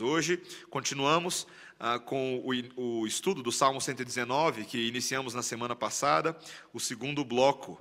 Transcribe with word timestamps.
Hoje 0.00 0.42
continuamos 0.70 1.46
ah, 1.78 2.00
com 2.00 2.42
o, 2.76 3.00
o, 3.00 3.06
estudo 3.06 3.44
do 3.44 3.52
Salmo 3.52 3.80
119, 3.80 4.64
que 4.64 4.88
iniciamos 4.88 5.34
na 5.34 5.42
semana 5.42 5.76
passada, 5.76 6.36
o 6.72 6.80
segundo 6.80 7.24
bloco, 7.24 7.80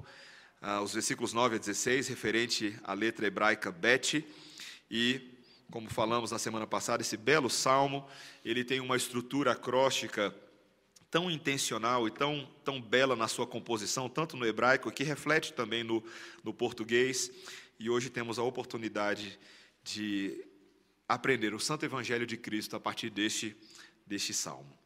ah, 0.61 0.79
os 0.83 0.93
versículos 0.93 1.33
9 1.33 1.55
a 1.55 1.57
16, 1.57 2.09
referente 2.09 2.79
à 2.83 2.93
letra 2.93 3.25
hebraica 3.25 3.71
Bet. 3.71 4.23
E, 4.91 5.39
como 5.71 5.89
falamos 5.89 6.29
na 6.29 6.37
semana 6.37 6.67
passada, 6.67 7.01
esse 7.01 7.17
belo 7.17 7.49
salmo, 7.49 8.07
ele 8.45 8.63
tem 8.63 8.79
uma 8.79 8.95
estrutura 8.95 9.53
acróstica 9.53 10.35
tão 11.09 11.31
intencional 11.31 12.07
e 12.07 12.11
tão, 12.11 12.47
tão 12.63 12.79
bela 12.79 13.15
na 13.15 13.27
sua 13.27 13.47
composição, 13.47 14.07
tanto 14.07 14.37
no 14.37 14.45
hebraico, 14.45 14.91
que 14.91 15.03
reflete 15.03 15.51
também 15.53 15.83
no, 15.83 16.03
no 16.43 16.53
português. 16.53 17.31
E 17.79 17.89
hoje 17.89 18.11
temos 18.11 18.37
a 18.37 18.43
oportunidade 18.43 19.39
de 19.83 20.52
aprender 21.13 21.53
o 21.53 21.59
Santo 21.59 21.85
Evangelho 21.85 22.25
de 22.25 22.37
Cristo 22.37 22.75
a 22.75 22.79
partir 22.79 23.09
deste, 23.09 23.55
deste 24.05 24.33
salmo. 24.33 24.77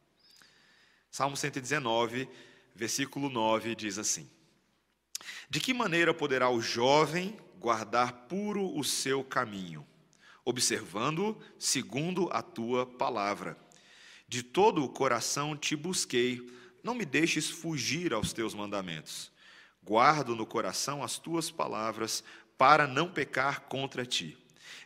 Salmo 1.10 1.36
119, 1.36 2.28
versículo 2.74 3.28
9 3.28 3.74
diz 3.74 3.98
assim: 3.98 4.28
De 5.48 5.60
que 5.60 5.72
maneira 5.72 6.12
poderá 6.12 6.50
o 6.50 6.60
jovem 6.60 7.36
guardar 7.58 8.12
puro 8.28 8.76
o 8.78 8.84
seu 8.84 9.24
caminho, 9.24 9.86
observando 10.44 11.36
segundo 11.58 12.28
a 12.30 12.42
tua 12.42 12.86
palavra? 12.86 13.58
De 14.28 14.42
todo 14.42 14.84
o 14.84 14.88
coração 14.88 15.56
te 15.56 15.74
busquei, 15.74 16.46
não 16.82 16.94
me 16.94 17.04
deixes 17.04 17.48
fugir 17.48 18.12
aos 18.12 18.32
teus 18.32 18.54
mandamentos. 18.54 19.32
Guardo 19.82 20.36
no 20.36 20.44
coração 20.44 21.02
as 21.02 21.18
tuas 21.18 21.50
palavras, 21.50 22.22
para 22.58 22.86
não 22.86 23.10
pecar 23.10 23.62
contra 23.62 24.04
ti. 24.04 24.36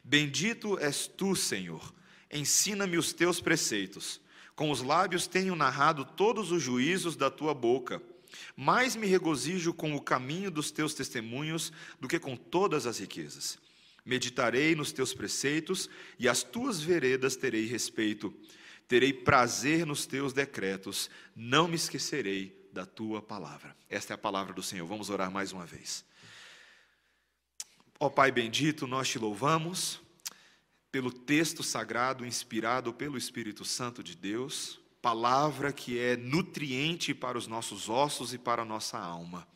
Bendito 0.03 0.79
és 0.79 1.07
tu, 1.07 1.37
Senhor. 1.37 1.95
Ensina-me 2.31 2.97
os 2.97 3.13
teus 3.13 3.41
preceitos. 3.41 4.21
Com 4.55 4.71
os 4.71 4.83
lábios 4.83 5.27
tenho 5.27 5.55
narrado 5.55 6.05
todos 6.05 6.51
os 6.51 6.63
juízos 6.63 7.17
da 7.17 7.31
tua 7.31 7.55
boca. 7.55 8.03
Mais 8.57 8.97
me 8.97 9.07
regozijo 9.07 9.73
com 9.73 9.95
o 9.95 10.01
caminho 10.01 10.51
dos 10.51 10.71
teus 10.71 10.95
testemunhos 10.95 11.73
do 12.01 12.09
que 12.09 12.19
com 12.19 12.37
todas 12.37 12.87
as 12.87 12.99
riquezas. 12.99 13.59
Meditarei 14.05 14.75
nos 14.75 14.93
teus 14.93 15.15
preceitos 15.15 15.89
e 16.19 16.29
às 16.29 16.43
tuas 16.43 16.81
veredas 16.81 17.37
terei 17.37 17.67
respeito. 17.67 18.35
Terei 18.89 19.13
prazer 19.13 19.87
nos 19.87 20.07
teus 20.07 20.33
decretos. 20.33 21.09
Não 21.37 21.69
me 21.69 21.77
esquecerei 21.77 22.69
da 22.73 22.85
tua 22.85 23.23
palavra. 23.23 23.77
Esta 23.89 24.15
é 24.15 24.17
a 24.17 24.19
palavra 24.19 24.53
do 24.53 24.63
Senhor. 24.63 24.87
Vamos 24.87 25.09
orar 25.09 25.31
mais 25.31 25.53
uma 25.53 25.65
vez. 25.65 26.05
Ó 28.05 28.11
Pai 28.11 28.33
bendito, 28.33 28.85
nós 28.85 29.09
te 29.09 29.17
louvamos 29.17 30.01
pelo 30.91 31.13
texto 31.13 31.63
sagrado 31.63 32.27
inspirado 32.27 32.93
pelo 32.93 33.17
Espírito 33.17 33.65
Santo 33.65 34.03
de 34.03 34.17
Deus, 34.17 34.81
palavra 35.01 35.73
que 35.73 36.01
é 36.01 36.17
nutriente 36.17 37.15
para 37.15 37.39
os 37.39 37.47
nossos 37.47 37.89
ossos 37.89 38.35
e 38.35 38.39
para 38.39 38.63
a 38.63 38.65
nossa 38.65 38.99
alma. 38.99 39.47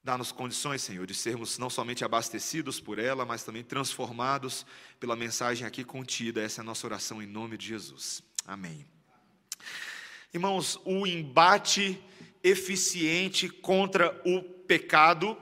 Dá-nos 0.00 0.30
condições, 0.30 0.80
Senhor, 0.80 1.04
de 1.08 1.12
sermos 1.12 1.58
não 1.58 1.68
somente 1.68 2.04
abastecidos 2.04 2.78
por 2.78 3.00
ela, 3.00 3.26
mas 3.26 3.42
também 3.42 3.64
transformados 3.64 4.64
pela 5.00 5.16
mensagem 5.16 5.66
aqui 5.66 5.82
contida. 5.82 6.40
Essa 6.40 6.60
é 6.60 6.62
a 6.62 6.66
nossa 6.66 6.86
oração 6.86 7.20
em 7.20 7.26
nome 7.26 7.58
de 7.58 7.66
Jesus. 7.66 8.22
Amém. 8.46 8.86
Irmãos, 10.32 10.80
o 10.84 11.04
embate 11.04 12.00
eficiente 12.44 13.48
contra 13.48 14.22
o 14.24 14.40
pecado 14.40 15.36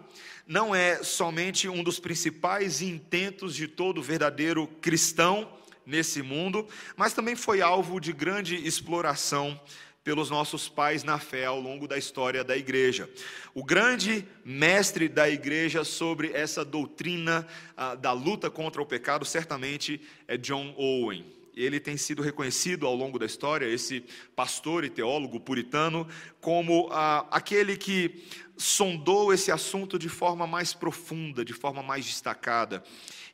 não 0.48 0.74
é 0.74 1.02
somente 1.04 1.68
um 1.68 1.84
dos 1.84 2.00
principais 2.00 2.80
intentos 2.80 3.54
de 3.54 3.68
todo 3.68 4.02
verdadeiro 4.02 4.66
cristão 4.80 5.46
nesse 5.84 6.22
mundo, 6.22 6.66
mas 6.96 7.12
também 7.12 7.36
foi 7.36 7.60
alvo 7.60 8.00
de 8.00 8.14
grande 8.14 8.56
exploração 8.56 9.60
pelos 10.02 10.30
nossos 10.30 10.66
pais 10.66 11.04
na 11.04 11.18
fé 11.18 11.44
ao 11.44 11.60
longo 11.60 11.86
da 11.86 11.98
história 11.98 12.42
da 12.42 12.56
igreja. 12.56 13.10
O 13.54 13.62
grande 13.62 14.26
mestre 14.42 15.06
da 15.06 15.28
igreja 15.28 15.84
sobre 15.84 16.32
essa 16.32 16.64
doutrina 16.64 17.46
ah, 17.76 17.94
da 17.94 18.12
luta 18.12 18.50
contra 18.50 18.80
o 18.80 18.86
pecado 18.86 19.26
certamente 19.26 20.00
é 20.26 20.38
John 20.38 20.74
Owen 20.78 21.37
ele 21.62 21.80
tem 21.80 21.96
sido 21.96 22.22
reconhecido 22.22 22.86
ao 22.86 22.94
longo 22.94 23.18
da 23.18 23.26
história, 23.26 23.66
esse 23.66 24.04
pastor 24.36 24.84
e 24.84 24.90
teólogo 24.90 25.40
puritano, 25.40 26.06
como 26.40 26.88
ah, 26.92 27.26
aquele 27.30 27.76
que 27.76 28.24
sondou 28.56 29.32
esse 29.32 29.52
assunto 29.52 29.98
de 29.98 30.08
forma 30.08 30.46
mais 30.46 30.74
profunda, 30.74 31.44
de 31.44 31.52
forma 31.52 31.82
mais 31.82 32.04
destacada. 32.04 32.82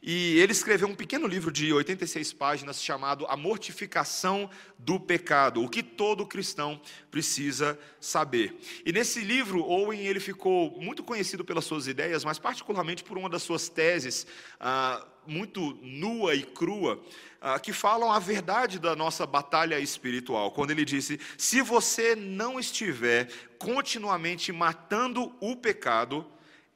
E 0.02 0.38
ele 0.38 0.52
escreveu 0.52 0.86
um 0.86 0.94
pequeno 0.94 1.26
livro 1.26 1.50
de 1.50 1.72
86 1.72 2.34
páginas 2.34 2.82
chamado 2.82 3.24
A 3.26 3.38
Mortificação 3.38 4.50
do 4.78 5.00
Pecado, 5.00 5.62
o 5.62 5.68
que 5.68 5.82
todo 5.82 6.26
cristão 6.26 6.78
precisa 7.10 7.78
saber. 7.98 8.54
E 8.84 8.92
nesse 8.92 9.20
livro, 9.20 9.62
Owen 9.62 10.06
ele 10.06 10.20
ficou 10.20 10.78
muito 10.78 11.02
conhecido 11.02 11.42
pelas 11.42 11.64
suas 11.64 11.86
ideias, 11.86 12.22
mas 12.22 12.38
particularmente 12.38 13.02
por 13.02 13.16
uma 13.16 13.30
das 13.30 13.42
suas 13.42 13.70
teses, 13.70 14.26
ah, 14.60 15.06
muito 15.26 15.78
nua 15.82 16.34
e 16.34 16.42
crua, 16.42 17.02
ah, 17.40 17.58
que 17.58 17.72
falam 17.72 18.10
a 18.10 18.18
verdade 18.18 18.78
da 18.78 18.96
nossa 18.96 19.26
batalha 19.26 19.78
espiritual. 19.78 20.50
Quando 20.50 20.70
ele 20.70 20.84
disse: 20.84 21.20
se 21.36 21.60
você 21.60 22.14
não 22.14 22.58
estiver 22.58 23.28
continuamente 23.58 24.52
matando 24.52 25.34
o 25.40 25.54
pecado, 25.56 26.26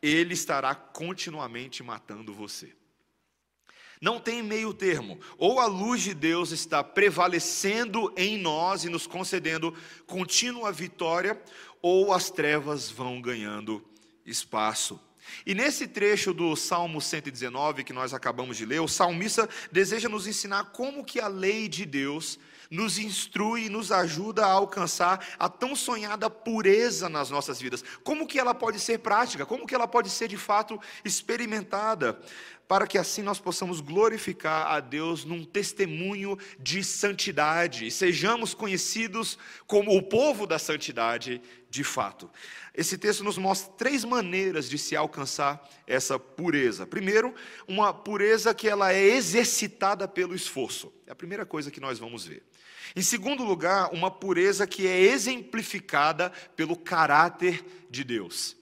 ele 0.02 0.34
estará 0.34 0.74
continuamente 0.74 1.82
matando 1.82 2.34
você. 2.34 2.72
Não 4.00 4.20
tem 4.20 4.42
meio 4.42 4.72
termo. 4.72 5.18
Ou 5.36 5.58
a 5.58 5.66
luz 5.66 6.02
de 6.02 6.14
Deus 6.14 6.52
está 6.52 6.84
prevalecendo 6.84 8.12
em 8.16 8.38
nós 8.38 8.84
e 8.84 8.88
nos 8.88 9.06
concedendo 9.06 9.74
contínua 10.06 10.70
vitória, 10.70 11.40
ou 11.82 12.12
as 12.12 12.30
trevas 12.30 12.90
vão 12.90 13.20
ganhando 13.20 13.84
espaço. 14.24 15.00
E 15.46 15.54
nesse 15.54 15.86
trecho 15.86 16.32
do 16.32 16.54
Salmo 16.56 17.00
119 17.00 17.84
que 17.84 17.92
nós 17.92 18.12
acabamos 18.14 18.56
de 18.56 18.66
ler, 18.66 18.80
o 18.80 18.88
salmista 18.88 19.48
deseja 19.70 20.08
nos 20.08 20.26
ensinar 20.26 20.66
como 20.72 21.04
que 21.04 21.20
a 21.20 21.28
lei 21.28 21.68
de 21.68 21.84
Deus 21.84 22.38
nos 22.70 22.98
instrui 22.98 23.64
e 23.64 23.68
nos 23.70 23.90
ajuda 23.90 24.44
a 24.44 24.50
alcançar 24.50 25.26
a 25.38 25.48
tão 25.48 25.74
sonhada 25.74 26.28
pureza 26.28 27.08
nas 27.08 27.30
nossas 27.30 27.60
vidas. 27.60 27.82
Como 28.04 28.26
que 28.26 28.38
ela 28.38 28.54
pode 28.54 28.78
ser 28.78 28.98
prática? 28.98 29.46
Como 29.46 29.66
que 29.66 29.74
ela 29.74 29.88
pode 29.88 30.10
ser 30.10 30.28
de 30.28 30.36
fato 30.36 30.78
experimentada? 31.04 32.20
Para 32.68 32.86
que 32.86 32.98
assim 32.98 33.22
nós 33.22 33.40
possamos 33.40 33.80
glorificar 33.80 34.66
a 34.66 34.78
Deus 34.78 35.24
num 35.24 35.42
testemunho 35.42 36.38
de 36.60 36.84
santidade 36.84 37.86
e 37.86 37.90
sejamos 37.90 38.52
conhecidos 38.52 39.38
como 39.66 39.96
o 39.96 40.02
povo 40.02 40.46
da 40.46 40.58
santidade 40.58 41.40
de 41.70 41.82
fato. 41.82 42.30
Esse 42.74 42.98
texto 42.98 43.24
nos 43.24 43.38
mostra 43.38 43.72
três 43.72 44.04
maneiras 44.04 44.68
de 44.68 44.76
se 44.76 44.94
alcançar 44.94 45.66
essa 45.86 46.18
pureza. 46.18 46.86
Primeiro, 46.86 47.34
uma 47.66 47.94
pureza 47.94 48.54
que 48.54 48.68
ela 48.68 48.92
é 48.92 49.02
exercitada 49.02 50.06
pelo 50.06 50.34
esforço. 50.34 50.92
É 51.06 51.12
a 51.12 51.16
primeira 51.16 51.46
coisa 51.46 51.70
que 51.70 51.80
nós 51.80 51.98
vamos 51.98 52.26
ver. 52.26 52.42
Em 52.94 53.02
segundo 53.02 53.44
lugar, 53.44 53.94
uma 53.94 54.10
pureza 54.10 54.66
que 54.66 54.86
é 54.86 55.00
exemplificada 55.00 56.30
pelo 56.54 56.76
caráter 56.76 57.64
de 57.88 58.04
Deus. 58.04 58.57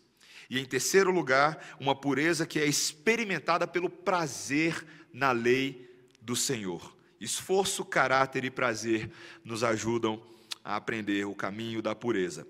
E 0.48 0.58
em 0.58 0.64
terceiro 0.64 1.10
lugar, 1.10 1.76
uma 1.80 1.94
pureza 1.94 2.46
que 2.46 2.58
é 2.58 2.66
experimentada 2.66 3.66
pelo 3.66 3.90
prazer 3.90 4.86
na 5.12 5.32
lei 5.32 5.90
do 6.20 6.36
Senhor. 6.36 6.94
Esforço, 7.20 7.84
caráter 7.84 8.44
e 8.44 8.50
prazer 8.50 9.10
nos 9.44 9.64
ajudam 9.64 10.22
a 10.64 10.76
aprender 10.76 11.24
o 11.24 11.34
caminho 11.34 11.80
da 11.80 11.94
pureza. 11.94 12.46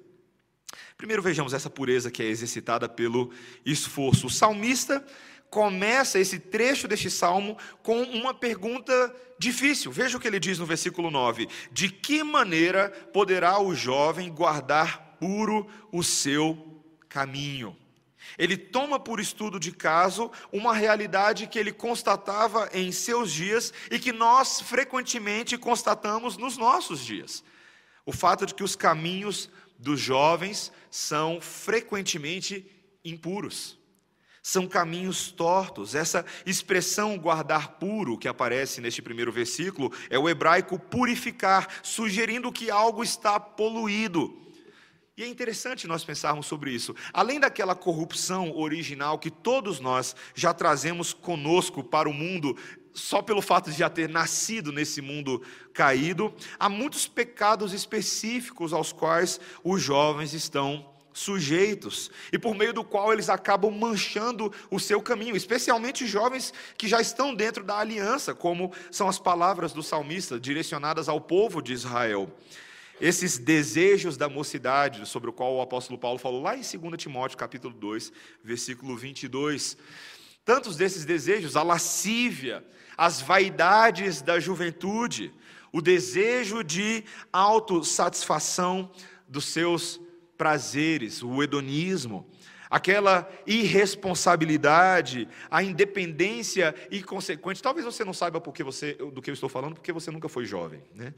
Primeiro 0.97 1.23
vejamos 1.23 1.53
essa 1.53 1.71
pureza 1.71 2.11
que 2.11 2.23
é 2.23 2.27
exercitada 2.27 2.89
pelo 2.89 3.31
esforço. 3.65 4.27
O 4.27 4.31
salmista 4.31 5.05
começa 5.51 6.19
esse 6.19 6.39
trecho 6.39 6.89
deste 6.89 7.11
salmo 7.11 7.57
com 7.83 8.03
uma 8.03 8.35
pergunta 8.35 9.15
difícil. 9.39 9.93
Veja 9.93 10.17
o 10.17 10.21
que 10.21 10.27
ele 10.27 10.41
diz 10.41 10.59
no 10.59 10.67
versículo 10.67 11.11
9: 11.11 11.49
De 11.71 11.89
que 11.89 12.23
maneira 12.23 12.91
poderá 13.13 13.61
o 13.61 13.75
jovem 13.75 14.33
guardar 14.33 15.17
puro 15.21 15.67
o 15.93 16.03
seu 16.03 16.83
caminho? 17.09 17.77
Ele 18.39 18.57
toma 18.57 18.99
por 18.99 19.21
estudo 19.21 19.59
de 19.59 19.73
caso 19.73 20.31
uma 20.53 20.75
realidade 20.75 21.47
que 21.47 21.59
ele 21.59 21.73
constatava 21.73 22.69
em 22.73 22.93
seus 22.93 23.33
dias 23.33 23.73
e 23.91 23.99
que 23.99 24.13
nós 24.13 24.61
frequentemente 24.61 25.57
constatamos 25.57 26.37
nos 26.37 26.57
nossos 26.57 27.05
dias. 27.05 27.45
O 28.05 28.13
fato 28.13 28.47
de 28.47 28.55
que 28.55 28.65
os 28.65 28.77
caminhos 28.77 29.51
dos 29.79 30.01
jovens 30.01 30.73
são 30.91 31.41
frequentemente 31.41 32.65
impuros 33.05 33.79
são 34.47 34.69
caminhos 34.69 35.33
tortos. 35.33 35.97
Essa 35.97 36.25
expressão 36.47 37.19
guardar 37.19 37.81
puro 37.81 38.17
que 38.17 38.29
aparece 38.29 38.81
neste 38.81 39.03
primeiro 39.03 39.33
versículo 39.33 39.91
é 40.09 40.17
o 40.17 40.29
hebraico 40.29 40.79
purificar, 40.79 41.67
sugerindo 41.83 42.53
que 42.53 42.71
algo 42.71 43.03
está 43.03 43.41
poluído. 43.41 44.46
E 45.19 45.23
é 45.23 45.27
interessante 45.27 45.87
nós 45.87 46.05
pensarmos 46.05 46.45
sobre 46.45 46.71
isso. 46.71 46.95
Além 47.11 47.41
daquela 47.41 47.75
corrupção 47.75 48.55
original 48.55 49.19
que 49.19 49.31
todos 49.31 49.81
nós 49.81 50.15
já 50.35 50.53
trazemos 50.53 51.15
conosco 51.15 51.83
para 51.83 52.07
o 52.07 52.13
mundo, 52.13 52.55
só 52.93 53.23
pelo 53.23 53.41
fato 53.41 53.71
de 53.71 53.79
já 53.79 53.89
ter 53.89 54.11
nascido 54.11 54.71
nesse 54.71 55.01
mundo 55.01 55.41
caído, 55.73 56.35
há 56.59 56.69
muitos 56.69 57.09
pecados 57.09 57.73
específicos 57.73 58.75
aos 58.75 58.93
quais 58.93 59.41
os 59.65 59.81
jovens 59.81 60.35
estão 60.35 60.87
sujeitos 61.15 62.11
e 62.31 62.39
por 62.39 62.55
meio 62.55 62.75
do 62.75 62.85
qual 62.85 63.11
eles 63.11 63.31
acabam 63.31 63.71
manchando 63.71 64.53
o 64.71 64.79
seu 64.79 65.01
caminho, 65.01 65.35
especialmente 65.35 66.07
jovens 66.07 66.53
que 66.77 66.87
já 66.87 67.01
estão 67.01 67.35
dentro 67.35 67.65
da 67.65 67.79
aliança, 67.79 68.35
como 68.35 68.71
são 68.91 69.09
as 69.09 69.19
palavras 69.19 69.73
do 69.73 69.83
salmista 69.83 70.39
direcionadas 70.39 71.09
ao 71.09 71.23
povo 71.23 71.63
de 71.63 71.73
Israel. 71.73 72.31
Esses 73.01 73.37
desejos 73.37 74.17
da 74.17 74.29
mocidade, 74.29 75.07
sobre 75.07 75.29
o 75.29 75.33
qual 75.33 75.55
o 75.55 75.61
apóstolo 75.61 75.99
Paulo 75.99 76.19
falou 76.19 76.41
lá 76.41 76.57
em 76.57 76.63
2 76.63 76.97
Timóteo, 76.97 77.37
capítulo 77.37 77.75
2, 77.75 78.11
versículo 78.43 78.97
22. 78.97 79.77
Tantos 80.45 80.77
desses 80.77 81.05
desejos, 81.05 81.57
a 81.57 81.63
lascívia, 81.63 82.65
as 82.97 83.21
vaidades 83.21 84.23
da 84.23 84.41
juventude, 84.41 85.33
o 85.71 85.83
desejo 85.83 86.65
de 86.65 87.05
autossatisfação 87.31 88.91
dos 89.29 89.45
seus 89.45 90.01
prazeres, 90.39 91.23
o 91.23 91.43
hedonismo, 91.43 92.27
aquela 92.71 93.31
irresponsabilidade, 93.47 95.29
a 95.51 95.63
independência 95.63 96.75
inconsequente. 96.91 97.63
Talvez 97.63 97.85
você 97.85 98.05
não 98.05 98.15
saiba 98.15 98.41
porque 98.41 98.63
você, 98.63 98.95
do 98.95 99.21
que 99.21 99.29
eu 99.29 99.35
estou 99.35 99.51
falando, 99.51 99.75
porque 99.75 99.93
você 99.93 100.11
nunca 100.11 100.29
foi 100.29 100.47
jovem. 100.47 100.83
Né? 100.95 101.13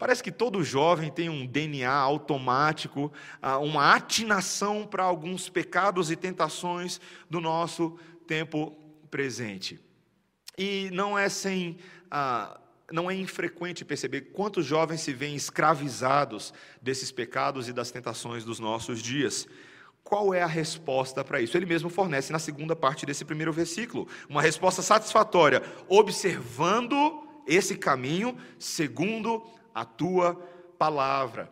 Parece 0.00 0.22
que 0.22 0.32
todo 0.32 0.64
jovem 0.64 1.10
tem 1.10 1.28
um 1.28 1.46
DNA 1.46 1.92
automático, 1.92 3.12
ah, 3.42 3.58
uma 3.58 3.94
atinação 3.94 4.86
para 4.86 5.04
alguns 5.04 5.50
pecados 5.50 6.10
e 6.10 6.16
tentações 6.16 6.98
do 7.28 7.38
nosso 7.38 7.98
tempo 8.26 8.74
presente. 9.10 9.78
E 10.56 10.88
não 10.90 11.18
é 11.18 11.28
sem 11.28 11.76
ah, 12.10 12.58
não 12.90 13.10
é 13.10 13.14
infrequente 13.14 13.84
perceber 13.84 14.32
quantos 14.32 14.64
jovens 14.64 15.02
se 15.02 15.12
veem 15.12 15.36
escravizados 15.36 16.54
desses 16.80 17.12
pecados 17.12 17.68
e 17.68 17.72
das 17.72 17.90
tentações 17.90 18.42
dos 18.42 18.58
nossos 18.58 19.02
dias. 19.02 19.46
Qual 20.02 20.32
é 20.32 20.40
a 20.40 20.46
resposta 20.46 21.22
para 21.22 21.42
isso? 21.42 21.58
Ele 21.58 21.66
mesmo 21.66 21.90
fornece 21.90 22.32
na 22.32 22.38
segunda 22.38 22.74
parte 22.74 23.04
desse 23.04 23.22
primeiro 23.22 23.52
versículo, 23.52 24.08
uma 24.30 24.40
resposta 24.40 24.80
satisfatória, 24.80 25.62
observando 25.86 27.22
esse 27.46 27.76
caminho 27.76 28.34
segundo 28.58 29.46
a 29.74 29.84
tua 29.84 30.34
palavra. 30.78 31.50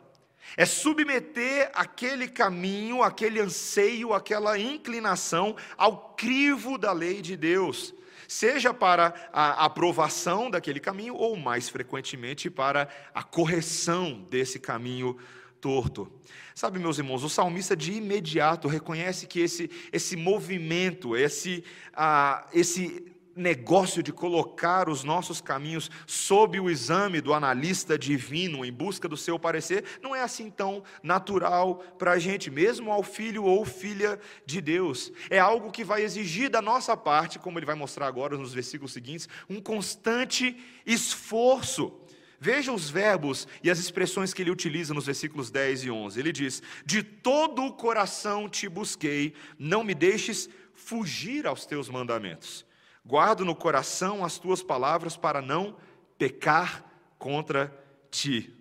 É 0.57 0.65
submeter 0.65 1.71
aquele 1.75 2.29
caminho, 2.29 3.03
aquele 3.03 3.41
anseio, 3.41 4.15
aquela 4.15 4.59
inclinação 4.59 5.55
ao 5.77 6.15
crivo 6.15 6.79
da 6.79 6.93
lei 6.93 7.21
de 7.21 7.37
Deus 7.37 7.95
seja 8.29 8.75
para 8.75 9.15
a 9.33 9.65
aprovação 9.65 10.51
daquele 10.51 10.79
caminho 10.79 11.15
ou, 11.15 11.35
mais 11.35 11.71
frequentemente, 11.71 12.51
para 12.51 12.87
a 13.15 13.23
correção 13.23 14.23
desse 14.29 14.61
caminho 14.61 15.17
torto. 15.63 16.13
Sabe, 16.55 16.79
meus 16.79 16.99
irmãos, 16.99 17.25
o 17.25 17.29
salmista 17.29 17.75
de 17.75 17.93
imediato 17.93 18.69
reconhece 18.69 19.27
que 19.27 19.41
esse, 19.41 19.71
esse 19.91 20.15
movimento, 20.15 21.17
esse, 21.17 21.65
ah, 21.95 22.47
esse 22.53 23.07
negócio 23.39 24.03
de 24.03 24.13
colocar 24.13 24.89
os 24.89 25.05
nossos 25.05 25.41
caminhos 25.41 25.91
sob 26.07 26.59
o 26.59 26.69
exame 26.69 27.21
do 27.21 27.33
analista 27.33 27.97
divino 27.97 28.65
em 28.65 28.73
busca 28.73 29.09
do 29.09 29.17
seu 29.17 29.39
parecer, 29.39 29.85
não 30.03 30.15
é 30.15 30.21
assim 30.21 30.51
tão 30.51 30.83
natural 31.03 31.77
para 31.99 32.13
a 32.13 32.19
gente, 32.19 32.51
mesmo 32.51 32.91
ao 32.91 33.03
filho 33.03 33.45
ou 33.45 33.65
filha 33.65 34.19
de 34.45 34.61
Deus. 34.61 35.13
É 35.31 35.39
algo 35.39 35.71
que 35.71 35.85
vai 35.85 36.03
exigir 36.03 36.51
da 36.51 36.61
nossa 36.61 36.97
parte, 36.97 37.39
como 37.39 37.59
ele 37.59 37.67
vai 37.67 37.75
mostrar 37.75 38.07
agora 38.07 38.37
nos 38.37 38.53
versículos 38.53 38.93
seguintes, 38.93 39.29
um 39.49 39.61
constante 39.61 40.57
esforço. 40.85 41.93
Veja 42.41 42.73
os 42.73 42.89
verbos 42.89 43.49
e 43.65 43.71
as 43.71 43.79
expressões 43.79 44.33
que 44.33 44.43
ele 44.43 44.51
utiliza 44.51 44.95
nos 44.95 45.07
versículos 45.07 45.51
10 45.51 45.85
e 45.85 45.91
11. 45.91 46.21
Ele 46.21 46.33
diz: 46.33 46.63
De 46.85 47.03
todo 47.03 47.65
o 47.65 47.73
coração 47.73 48.49
te 48.49 48.69
busquei, 48.69 49.35
não 49.59 49.83
me 49.83 49.95
deixes 49.95 50.49
fugir 50.73 51.47
aos 51.47 51.67
teus 51.67 51.89
mandamentos. 51.89 52.68
Guardo 53.09 53.43
no 53.43 53.57
coração 53.57 54.23
as 54.23 54.37
tuas 54.39 54.63
palavras 54.63 55.17
para 55.17 55.41
não 55.41 55.75
pecar 56.19 56.85
contra 57.19 57.75
ti. 58.11 58.55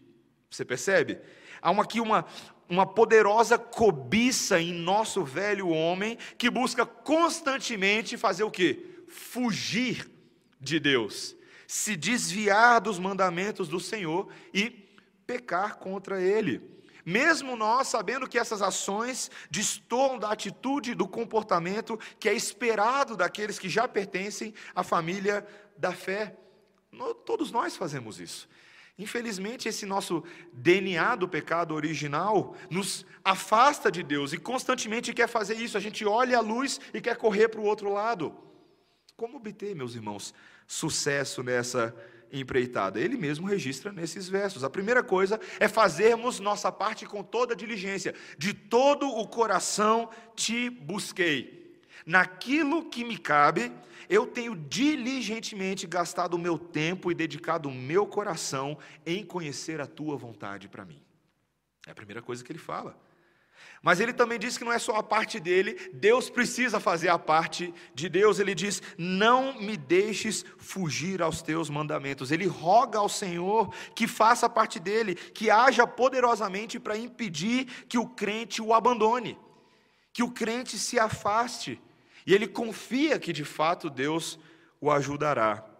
Você 0.49 0.63
percebe? 0.63 1.19
Há 1.61 1.69
uma, 1.69 1.83
aqui 1.83 1.99
uma, 1.99 2.25
uma 2.69 2.85
poderosa 2.85 3.57
cobiça 3.57 4.57
em 4.57 4.71
nosso 4.71 5.21
velho 5.21 5.67
homem 5.67 6.17
que 6.37 6.49
busca 6.49 6.85
constantemente 6.85 8.15
fazer 8.15 8.45
o 8.45 8.49
quê? 8.49 9.03
Fugir 9.09 10.09
de 10.61 10.79
Deus, 10.79 11.35
se 11.67 11.97
desviar 11.97 12.79
dos 12.79 12.97
mandamentos 12.97 13.67
do 13.67 13.81
Senhor 13.81 14.29
e 14.53 14.69
pecar 15.25 15.75
contra 15.75 16.21
Ele 16.21 16.76
mesmo 17.07 17.55
nós 17.55 17.87
sabendo 17.87 18.27
que 18.27 18.37
essas 18.37 18.61
ações 18.61 19.31
destoam 19.49 20.19
da 20.19 20.29
atitude, 20.29 20.93
do 20.93 21.07
comportamento 21.07 21.97
que 22.19 22.27
é 22.27 22.33
esperado 22.33 23.15
daqueles 23.15 23.57
que 23.57 23.69
já 23.69 23.87
pertencem 23.87 24.53
à 24.75 24.83
família 24.83 25.47
da 25.77 25.93
fé. 25.93 26.35
Todos 27.25 27.49
nós 27.49 27.77
fazemos 27.77 28.19
isso. 28.19 28.49
Infelizmente, 28.99 29.69
esse 29.69 29.85
nosso 29.85 30.21
DNA 30.51 31.15
do 31.15 31.29
pecado 31.29 31.73
original 31.73 32.53
nos 32.69 33.05
afasta 33.23 33.89
de 33.89 34.03
Deus 34.03 34.33
e 34.33 34.37
constantemente 34.37 35.13
quer 35.13 35.29
fazer 35.29 35.55
isso. 35.55 35.77
A 35.77 35.79
gente 35.79 36.05
olha 36.05 36.39
a 36.39 36.41
luz 36.41 36.77
e 36.93 36.99
quer 36.99 37.15
correr 37.15 37.47
para 37.47 37.61
o 37.61 37.65
outro 37.65 37.89
lado. 37.93 38.35
Como 39.15 39.37
obter, 39.37 39.73
meus 39.73 39.95
irmãos, 39.95 40.33
sucesso 40.67 41.41
nessa 41.41 41.95
empreitada. 42.31 42.99
Ele 42.99 43.17
mesmo 43.17 43.47
registra 43.47 43.91
nesses 43.91 44.27
versos. 44.27 44.63
A 44.63 44.69
primeira 44.69 45.03
coisa 45.03 45.39
é 45.59 45.67
fazermos 45.67 46.39
nossa 46.39 46.71
parte 46.71 47.05
com 47.05 47.23
toda 47.23 47.55
diligência. 47.55 48.13
De 48.37 48.53
todo 48.53 49.07
o 49.07 49.27
coração 49.27 50.09
te 50.35 50.69
busquei. 50.69 51.75
Naquilo 52.05 52.89
que 52.89 53.03
me 53.03 53.17
cabe, 53.17 53.71
eu 54.09 54.25
tenho 54.25 54.55
diligentemente 54.55 55.85
gastado 55.85 56.35
o 56.35 56.39
meu 56.39 56.57
tempo 56.57 57.11
e 57.11 57.15
dedicado 57.15 57.67
o 57.67 57.73
meu 57.73 58.05
coração 58.05 58.77
em 59.05 59.25
conhecer 59.25 59.81
a 59.81 59.87
tua 59.87 60.15
vontade 60.15 60.69
para 60.69 60.85
mim. 60.85 61.01
É 61.85 61.91
a 61.91 61.95
primeira 61.95 62.21
coisa 62.21 62.43
que 62.43 62.51
ele 62.51 62.59
fala. 62.59 62.97
Mas 63.81 63.99
ele 63.99 64.11
também 64.11 64.39
diz 64.39 64.57
que 64.57 64.63
não 64.63 64.73
é 64.73 64.79
só 64.79 64.95
a 64.95 65.03
parte 65.03 65.39
dele, 65.39 65.91
Deus 65.93 66.29
precisa 66.29 66.79
fazer 66.79 67.09
a 67.09 67.19
parte 67.19 67.73
de 67.93 68.09
Deus. 68.09 68.39
Ele 68.39 68.55
diz: 68.55 68.81
Não 68.97 69.59
me 69.59 69.77
deixes 69.77 70.43
fugir 70.57 71.21
aos 71.21 71.41
teus 71.41 71.69
mandamentos. 71.69 72.31
Ele 72.31 72.47
roga 72.47 72.99
ao 72.99 73.09
Senhor 73.09 73.73
que 73.93 74.07
faça 74.07 74.47
a 74.47 74.49
parte 74.49 74.79
dele, 74.79 75.15
que 75.15 75.49
haja 75.49 75.85
poderosamente 75.85 76.79
para 76.79 76.97
impedir 76.97 77.65
que 77.87 77.97
o 77.97 78.07
crente 78.07 78.61
o 78.61 78.73
abandone, 78.73 79.37
que 80.11 80.23
o 80.23 80.31
crente 80.31 80.77
se 80.77 80.99
afaste. 80.99 81.79
E 82.25 82.33
ele 82.33 82.47
confia 82.47 83.19
que 83.19 83.31
de 83.31 83.45
fato 83.45 83.89
Deus 83.89 84.39
o 84.81 84.91
ajudará. 84.91 85.76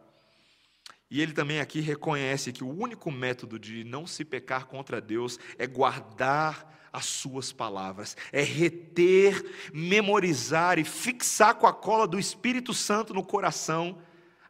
E 1.09 1.21
ele 1.21 1.31
também 1.31 1.59
aqui 1.59 1.79
reconhece 1.79 2.51
que 2.51 2.63
o 2.63 2.69
único 2.69 3.09
método 3.11 3.57
de 3.57 3.83
não 3.83 4.05
se 4.05 4.25
pecar 4.25 4.65
contra 4.65 4.99
Deus 4.99 5.39
é 5.57 5.65
guardar 5.65 6.75
as 6.91 7.05
suas 7.05 7.51
palavras, 7.51 8.17
é 8.31 8.41
reter, 8.41 9.43
memorizar 9.73 10.79
e 10.79 10.83
fixar 10.83 11.55
com 11.55 11.67
a 11.67 11.73
cola 11.73 12.07
do 12.07 12.19
Espírito 12.19 12.73
Santo 12.73 13.13
no 13.13 13.23
coração 13.23 14.01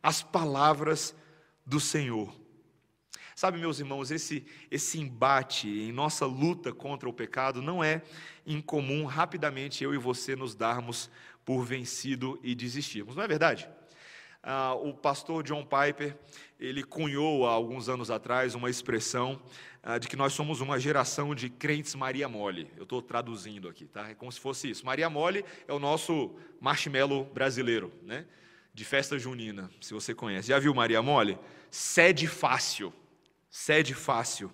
as 0.01 0.23
palavras 0.23 1.15
do 1.65 1.79
Senhor. 1.79 2.33
Sabe, 3.35 3.59
meus 3.59 3.79
irmãos, 3.79 4.09
esse, 4.09 4.47
esse 4.71 4.99
embate 4.99 5.67
em 5.67 5.91
nossa 5.91 6.25
luta 6.25 6.73
contra 6.73 7.07
o 7.07 7.13
pecado 7.13 7.61
não 7.61 7.83
é 7.83 8.01
incomum 8.45 9.05
rapidamente 9.05 9.83
eu 9.83 9.93
e 9.93 9.97
você 9.97 10.35
nos 10.35 10.55
darmos 10.55 11.09
por 11.45 11.63
vencido 11.63 12.39
e 12.41 12.55
desistirmos, 12.55 13.15
não 13.15 13.23
é 13.23 13.27
verdade? 13.27 13.69
Ah, 14.49 14.73
o 14.75 14.93
pastor 14.93 15.43
John 15.43 15.61
Piper, 15.65 16.17
ele 16.57 16.81
cunhou 16.81 17.45
há 17.45 17.51
alguns 17.51 17.89
anos 17.89 18.09
atrás 18.09 18.55
uma 18.55 18.69
expressão 18.69 19.41
ah, 19.83 19.97
de 19.97 20.07
que 20.07 20.15
nós 20.15 20.31
somos 20.31 20.61
uma 20.61 20.79
geração 20.79 21.35
de 21.35 21.49
crentes 21.49 21.93
Maria 21.95 22.29
Mole. 22.29 22.71
Eu 22.77 22.83
estou 22.83 23.01
traduzindo 23.01 23.67
aqui, 23.67 23.87
tá? 23.87 24.09
É 24.09 24.15
como 24.15 24.31
se 24.31 24.39
fosse 24.39 24.69
isso. 24.69 24.85
Maria 24.85 25.09
Mole 25.09 25.43
é 25.67 25.73
o 25.73 25.79
nosso 25.79 26.33
marshmallow 26.61 27.25
brasileiro, 27.25 27.91
né? 28.01 28.25
De 28.73 28.85
festa 28.85 29.19
junina, 29.19 29.69
se 29.81 29.93
você 29.93 30.15
conhece. 30.15 30.47
Já 30.47 30.59
viu 30.59 30.73
Maria 30.73 31.01
Mole? 31.01 31.37
Sede 31.69 32.25
fácil. 32.25 32.93
Sede 33.49 33.93
fácil. 33.93 34.49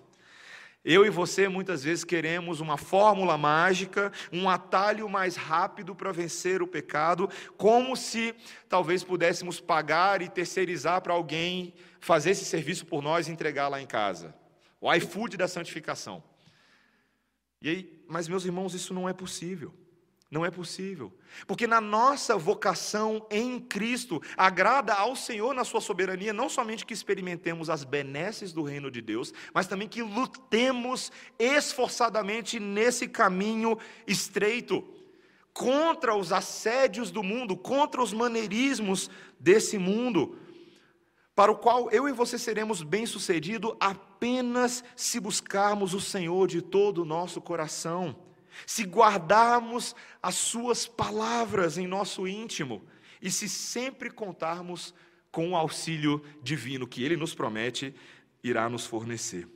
Eu 0.84 1.06
e 1.06 1.10
você 1.10 1.48
muitas 1.48 1.82
vezes 1.82 2.04
queremos 2.04 2.60
uma 2.60 2.76
fórmula 2.76 3.38
mágica, 3.38 4.12
um 4.30 4.50
atalho 4.50 5.08
mais 5.08 5.34
rápido 5.34 5.94
para 5.94 6.12
vencer 6.12 6.60
o 6.60 6.66
pecado, 6.66 7.30
como 7.56 7.96
se 7.96 8.34
talvez 8.68 9.02
pudéssemos 9.02 9.60
pagar 9.60 10.20
e 10.20 10.28
terceirizar 10.28 11.00
para 11.00 11.14
alguém 11.14 11.72
fazer 12.00 12.32
esse 12.32 12.44
serviço 12.44 12.84
por 12.84 13.02
nós 13.02 13.28
e 13.28 13.32
entregar 13.32 13.68
lá 13.68 13.80
em 13.80 13.86
casa 13.86 14.34
o 14.84 14.92
iFood 14.92 15.38
da 15.38 15.48
santificação. 15.48 16.22
E 17.62 17.70
aí, 17.70 18.04
mas 18.06 18.28
meus 18.28 18.44
irmãos, 18.44 18.74
isso 18.74 18.92
não 18.92 19.08
é 19.08 19.14
possível. 19.14 19.72
Não 20.34 20.44
é 20.44 20.50
possível. 20.50 21.12
Porque 21.46 21.64
na 21.64 21.80
nossa 21.80 22.36
vocação 22.36 23.24
em 23.30 23.60
Cristo, 23.60 24.20
agrada 24.36 24.92
ao 24.92 25.14
Senhor 25.14 25.54
na 25.54 25.62
sua 25.62 25.80
soberania, 25.80 26.32
não 26.32 26.48
somente 26.48 26.84
que 26.84 26.92
experimentemos 26.92 27.70
as 27.70 27.84
benesses 27.84 28.52
do 28.52 28.64
reino 28.64 28.90
de 28.90 29.00
Deus, 29.00 29.32
mas 29.54 29.68
também 29.68 29.86
que 29.86 30.02
lutemos 30.02 31.12
esforçadamente 31.38 32.58
nesse 32.58 33.06
caminho 33.06 33.78
estreito, 34.08 34.82
contra 35.52 36.16
os 36.16 36.32
assédios 36.32 37.12
do 37.12 37.22
mundo, 37.22 37.56
contra 37.56 38.02
os 38.02 38.12
maneirismos 38.12 39.08
desse 39.38 39.78
mundo, 39.78 40.36
para 41.32 41.52
o 41.52 41.56
qual 41.56 41.88
eu 41.92 42.08
e 42.08 42.12
você 42.12 42.40
seremos 42.40 42.82
bem-sucedidos 42.82 43.76
apenas 43.78 44.82
se 44.96 45.20
buscarmos 45.20 45.94
o 45.94 46.00
Senhor 46.00 46.48
de 46.48 46.60
todo 46.60 47.02
o 47.02 47.04
nosso 47.04 47.40
coração 47.40 48.16
se 48.66 48.84
guardarmos 48.84 49.94
as 50.22 50.34
Suas 50.34 50.86
palavras 50.86 51.78
em 51.78 51.86
nosso 51.86 52.26
íntimo 52.26 52.86
e 53.20 53.30
se 53.30 53.48
sempre 53.48 54.10
contarmos 54.10 54.94
com 55.30 55.50
o 55.50 55.56
auxílio 55.56 56.22
divino 56.42 56.86
que 56.86 57.02
Ele 57.02 57.16
nos 57.16 57.34
promete 57.34 57.94
irá 58.42 58.68
nos 58.68 58.86
fornecer. 58.86 59.48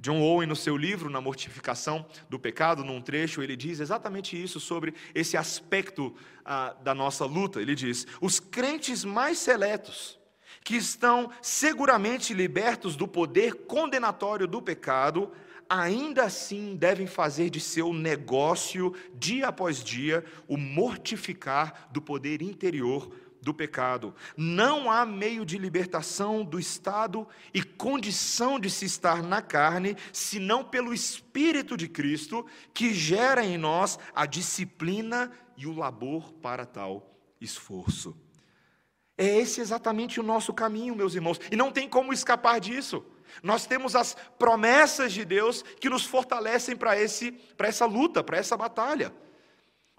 John 0.00 0.22
Owen, 0.22 0.48
no 0.48 0.56
seu 0.56 0.78
livro, 0.78 1.10
Na 1.10 1.20
Mortificação 1.20 2.06
do 2.28 2.38
Pecado, 2.38 2.82
num 2.82 3.02
trecho, 3.02 3.42
ele 3.42 3.54
diz 3.54 3.80
exatamente 3.80 4.42
isso 4.42 4.58
sobre 4.58 4.94
esse 5.14 5.36
aspecto 5.36 6.16
ah, 6.42 6.74
da 6.82 6.94
nossa 6.94 7.26
luta. 7.26 7.60
Ele 7.60 7.74
diz: 7.74 8.06
os 8.18 8.40
crentes 8.40 9.04
mais 9.04 9.36
seletos, 9.38 10.18
que 10.64 10.74
estão 10.74 11.30
seguramente 11.42 12.32
libertos 12.32 12.96
do 12.96 13.06
poder 13.06 13.66
condenatório 13.66 14.46
do 14.46 14.62
pecado, 14.62 15.30
ainda 15.70 16.24
assim 16.24 16.74
devem 16.74 17.06
fazer 17.06 17.48
de 17.48 17.60
seu 17.60 17.92
negócio, 17.92 18.92
dia 19.14 19.46
após 19.46 19.84
dia, 19.84 20.24
o 20.48 20.56
mortificar 20.56 21.88
do 21.92 22.02
poder 22.02 22.42
interior 22.42 23.08
do 23.40 23.54
pecado. 23.54 24.12
Não 24.36 24.90
há 24.90 25.06
meio 25.06 25.46
de 25.46 25.56
libertação 25.56 26.44
do 26.44 26.58
estado 26.58 27.26
e 27.54 27.62
condição 27.62 28.58
de 28.58 28.68
se 28.68 28.84
estar 28.84 29.22
na 29.22 29.40
carne, 29.40 29.96
senão 30.12 30.64
pelo 30.64 30.92
Espírito 30.92 31.76
de 31.76 31.88
Cristo, 31.88 32.44
que 32.74 32.92
gera 32.92 33.44
em 33.44 33.56
nós 33.56 33.96
a 34.12 34.26
disciplina 34.26 35.30
e 35.56 35.68
o 35.68 35.72
labor 35.72 36.32
para 36.32 36.66
tal 36.66 37.16
esforço. 37.40 38.16
É 39.16 39.38
esse 39.38 39.60
exatamente 39.60 40.18
o 40.18 40.22
nosso 40.22 40.52
caminho, 40.52 40.96
meus 40.96 41.14
irmãos, 41.14 41.40
e 41.50 41.54
não 41.54 41.70
tem 41.70 41.88
como 41.88 42.12
escapar 42.12 42.58
disso. 42.58 43.04
Nós 43.42 43.66
temos 43.66 43.96
as 43.96 44.16
promessas 44.38 45.12
de 45.12 45.24
Deus 45.24 45.62
que 45.80 45.90
nos 45.90 46.04
fortalecem 46.04 46.76
para 46.76 47.00
esse 47.00 47.32
para 47.56 47.68
essa 47.68 47.86
luta, 47.86 48.22
para 48.22 48.38
essa 48.38 48.56
batalha. 48.56 49.12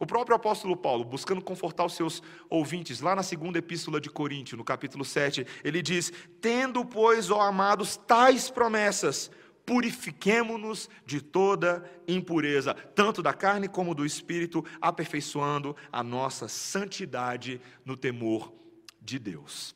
O 0.01 0.05
próprio 0.05 0.35
apóstolo 0.35 0.75
Paulo, 0.75 1.03
buscando 1.05 1.43
confortar 1.43 1.85
os 1.85 1.93
seus 1.93 2.23
ouvintes, 2.49 3.01
lá 3.01 3.15
na 3.15 3.21
segunda 3.21 3.59
epístola 3.59 4.01
de 4.01 4.09
Coríntios, 4.09 4.57
no 4.57 4.63
capítulo 4.63 5.05
7, 5.05 5.45
ele 5.63 5.79
diz: 5.79 6.11
Tendo, 6.41 6.83
pois, 6.83 7.29
ó 7.29 7.39
amados, 7.41 7.97
tais 7.97 8.49
promessas, 8.49 9.29
purifiquemo-nos 9.63 10.89
de 11.05 11.21
toda 11.21 11.87
impureza, 12.07 12.73
tanto 12.73 13.21
da 13.21 13.31
carne 13.31 13.67
como 13.67 13.93
do 13.93 14.03
espírito, 14.03 14.65
aperfeiçoando 14.81 15.75
a 15.91 16.01
nossa 16.03 16.47
santidade 16.47 17.61
no 17.85 17.95
temor 17.95 18.51
de 18.99 19.19
Deus. 19.19 19.75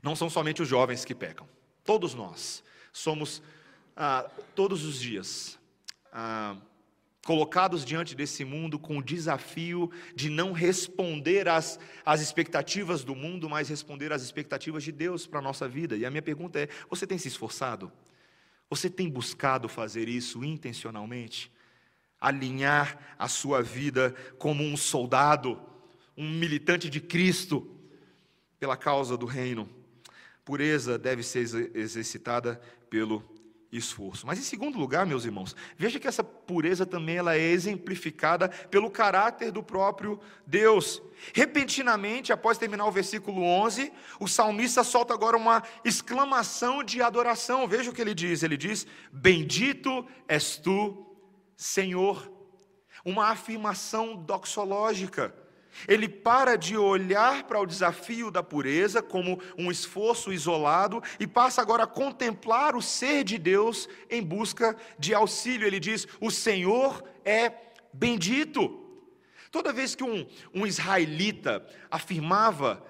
Não 0.00 0.14
são 0.14 0.30
somente 0.30 0.62
os 0.62 0.68
jovens 0.68 1.04
que 1.04 1.14
pecam. 1.14 1.48
Todos 1.84 2.14
nós 2.14 2.64
somos, 2.92 3.42
ah, 3.94 4.28
todos 4.54 4.84
os 4.84 4.98
dias, 4.98 5.58
ah, 6.10 6.56
colocados 7.24 7.84
diante 7.84 8.14
desse 8.14 8.44
mundo 8.44 8.78
com 8.78 8.98
o 8.98 9.02
desafio 9.02 9.90
de 10.14 10.30
não 10.30 10.52
responder 10.52 11.48
às, 11.48 11.78
às 12.04 12.20
expectativas 12.20 13.04
do 13.04 13.14
mundo, 13.14 13.48
mas 13.48 13.68
responder 13.68 14.12
às 14.12 14.22
expectativas 14.22 14.82
de 14.82 14.92
Deus 14.92 15.26
para 15.26 15.40
a 15.40 15.42
nossa 15.42 15.68
vida. 15.68 15.96
E 15.96 16.06
a 16.06 16.10
minha 16.10 16.22
pergunta 16.22 16.58
é: 16.58 16.68
você 16.88 17.06
tem 17.06 17.18
se 17.18 17.28
esforçado? 17.28 17.92
Você 18.70 18.88
tem 18.88 19.08
buscado 19.08 19.68
fazer 19.68 20.08
isso 20.08 20.42
intencionalmente? 20.42 21.52
Alinhar 22.18 22.98
a 23.18 23.28
sua 23.28 23.62
vida 23.62 24.14
como 24.38 24.62
um 24.62 24.76
soldado, 24.76 25.60
um 26.16 26.28
militante 26.30 26.88
de 26.88 27.00
Cristo, 27.00 27.70
pela 28.58 28.76
causa 28.76 29.16
do 29.16 29.26
reino? 29.26 29.83
Pureza 30.44 30.98
deve 30.98 31.22
ser 31.22 31.70
exercitada 31.74 32.60
pelo 32.90 33.22
esforço. 33.76 34.26
Mas 34.26 34.38
em 34.38 34.42
segundo 34.42 34.78
lugar, 34.78 35.06
meus 35.06 35.24
irmãos, 35.24 35.54
veja 35.76 35.98
que 35.98 36.06
essa 36.06 36.22
pureza 36.22 36.86
também 36.86 37.16
ela 37.16 37.34
é 37.34 37.40
exemplificada 37.40 38.48
pelo 38.48 38.90
caráter 38.90 39.50
do 39.50 39.62
próprio 39.62 40.20
Deus. 40.46 41.02
Repentinamente, 41.34 42.32
após 42.32 42.58
terminar 42.58 42.86
o 42.86 42.92
versículo 42.92 43.42
11, 43.42 43.92
o 44.20 44.28
salmista 44.28 44.84
solta 44.84 45.14
agora 45.14 45.36
uma 45.36 45.62
exclamação 45.84 46.84
de 46.84 47.02
adoração. 47.02 47.66
Veja 47.66 47.90
o 47.90 47.94
que 47.94 48.00
ele 48.00 48.14
diz: 48.14 48.42
ele 48.42 48.56
diz: 48.56 48.86
Bendito 49.12 50.06
és 50.28 50.56
tu, 50.56 51.16
Senhor. 51.56 52.32
Uma 53.04 53.28
afirmação 53.28 54.16
doxológica. 54.16 55.34
Ele 55.86 56.08
para 56.08 56.56
de 56.56 56.76
olhar 56.76 57.44
para 57.44 57.60
o 57.60 57.66
desafio 57.66 58.30
da 58.30 58.42
pureza 58.42 59.02
como 59.02 59.40
um 59.58 59.70
esforço 59.70 60.32
isolado 60.32 61.02
e 61.18 61.26
passa 61.26 61.60
agora 61.60 61.84
a 61.84 61.88
contemplar 61.88 62.76
o 62.76 62.82
ser 62.82 63.24
de 63.24 63.38
Deus 63.38 63.88
em 64.10 64.22
busca 64.22 64.76
de 64.98 65.14
auxílio. 65.14 65.66
Ele 65.66 65.80
diz: 65.80 66.06
O 66.20 66.30
Senhor 66.30 67.02
é 67.24 67.52
bendito. 67.92 68.80
Toda 69.50 69.72
vez 69.72 69.94
que 69.94 70.02
um, 70.02 70.26
um 70.52 70.66
israelita 70.66 71.64
afirmava 71.90 72.84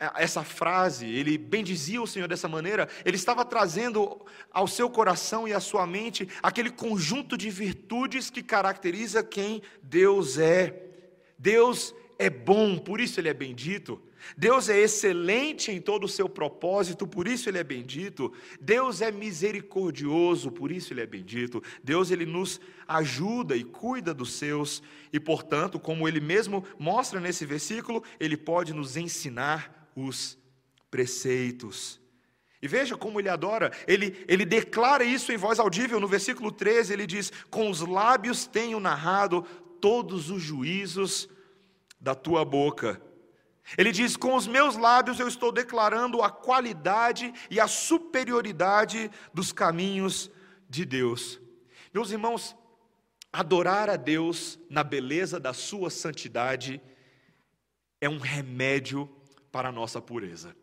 é, 0.00 0.10
essa 0.22 0.44
frase, 0.44 1.06
ele 1.06 1.36
bendizia 1.36 2.00
o 2.00 2.06
Senhor 2.06 2.28
dessa 2.28 2.48
maneira, 2.48 2.88
ele 3.04 3.16
estava 3.16 3.44
trazendo 3.44 4.24
ao 4.52 4.68
seu 4.68 4.88
coração 4.88 5.46
e 5.46 5.52
à 5.52 5.60
sua 5.60 5.86
mente 5.86 6.28
aquele 6.42 6.70
conjunto 6.70 7.36
de 7.36 7.50
virtudes 7.50 8.30
que 8.30 8.42
caracteriza 8.42 9.22
quem 9.22 9.60
Deus 9.82 10.38
é. 10.38 10.84
Deus 11.36 11.94
é 12.18 12.28
bom, 12.28 12.76
por 12.76 13.00
isso 13.00 13.20
ele 13.20 13.28
é 13.28 13.34
bendito. 13.34 14.02
Deus 14.36 14.68
é 14.68 14.78
excelente 14.78 15.70
em 15.70 15.80
todo 15.80 16.04
o 16.04 16.08
seu 16.08 16.28
propósito, 16.28 17.06
por 17.06 17.28
isso 17.28 17.48
ele 17.48 17.58
é 17.58 17.64
bendito. 17.64 18.32
Deus 18.60 19.00
é 19.00 19.12
misericordioso, 19.12 20.50
por 20.50 20.72
isso 20.72 20.92
ele 20.92 21.00
é 21.00 21.06
bendito. 21.06 21.62
Deus 21.82 22.10
ele 22.10 22.26
nos 22.26 22.60
ajuda 22.88 23.56
e 23.56 23.62
cuida 23.62 24.12
dos 24.12 24.32
seus 24.32 24.82
e, 25.12 25.20
portanto, 25.20 25.78
como 25.78 26.08
ele 26.08 26.20
mesmo 26.20 26.64
mostra 26.76 27.20
nesse 27.20 27.46
versículo, 27.46 28.02
ele 28.18 28.36
pode 28.36 28.74
nos 28.74 28.96
ensinar 28.96 29.88
os 29.94 30.36
preceitos. 30.90 32.00
E 32.60 32.66
veja 32.66 32.96
como 32.96 33.20
ele 33.20 33.28
adora, 33.28 33.70
ele, 33.86 34.24
ele 34.26 34.44
declara 34.44 35.04
isso 35.04 35.30
em 35.30 35.36
voz 35.36 35.60
audível, 35.60 36.00
no 36.00 36.08
versículo 36.08 36.50
13, 36.50 36.92
ele 36.92 37.06
diz: 37.06 37.32
Com 37.48 37.70
os 37.70 37.80
lábios 37.80 38.46
tenho 38.46 38.80
narrado 38.80 39.42
todos 39.80 40.28
os 40.28 40.42
juízos 40.42 41.28
da 42.00 42.14
tua 42.14 42.44
boca. 42.44 43.00
Ele 43.76 43.92
diz: 43.92 44.16
Com 44.16 44.34
os 44.34 44.46
meus 44.46 44.76
lábios 44.76 45.20
eu 45.20 45.28
estou 45.28 45.52
declarando 45.52 46.22
a 46.22 46.30
qualidade 46.30 47.32
e 47.50 47.60
a 47.60 47.66
superioridade 47.66 49.10
dos 49.34 49.52
caminhos 49.52 50.30
de 50.68 50.84
Deus. 50.84 51.40
Meus 51.92 52.10
irmãos, 52.10 52.56
adorar 53.32 53.90
a 53.90 53.96
Deus 53.96 54.58
na 54.70 54.82
beleza 54.82 55.38
da 55.38 55.52
sua 55.52 55.90
santidade 55.90 56.80
é 58.00 58.08
um 58.08 58.18
remédio 58.18 59.08
para 59.50 59.68
a 59.68 59.72
nossa 59.72 60.00
pureza. 60.00 60.56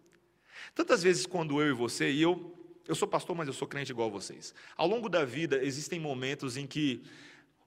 Tantas 0.74 1.04
vezes, 1.04 1.26
quando 1.26 1.62
eu 1.62 1.70
e 1.70 1.74
você, 1.74 2.12
e 2.12 2.22
eu, 2.22 2.54
eu 2.88 2.96
sou 2.96 3.08
pastor, 3.08 3.36
mas 3.36 3.48
eu 3.48 3.54
sou 3.54 3.68
crente 3.68 3.92
igual 3.92 4.08
a 4.08 4.12
vocês, 4.12 4.54
ao 4.76 4.88
longo 4.88 5.10
da 5.10 5.24
vida 5.26 5.64
existem 5.64 6.00
momentos 6.00 6.58
em 6.58 6.66
que 6.66 7.04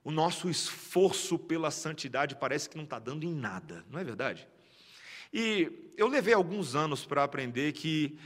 o 0.09 0.11
nosso 0.11 0.49
esforço 0.49 1.37
pela 1.37 1.69
santidade 1.69 2.35
parece 2.35 2.67
que 2.67 2.75
não 2.75 2.83
está 2.83 2.97
dando 2.97 3.23
em 3.23 3.31
nada, 3.31 3.85
não 3.91 3.99
é 3.99 4.03
verdade? 4.03 4.47
E 5.31 5.71
eu 5.95 6.07
levei 6.07 6.33
alguns 6.33 6.75
anos 6.75 7.05
para 7.05 7.23
aprender 7.23 7.73
que 7.73 8.17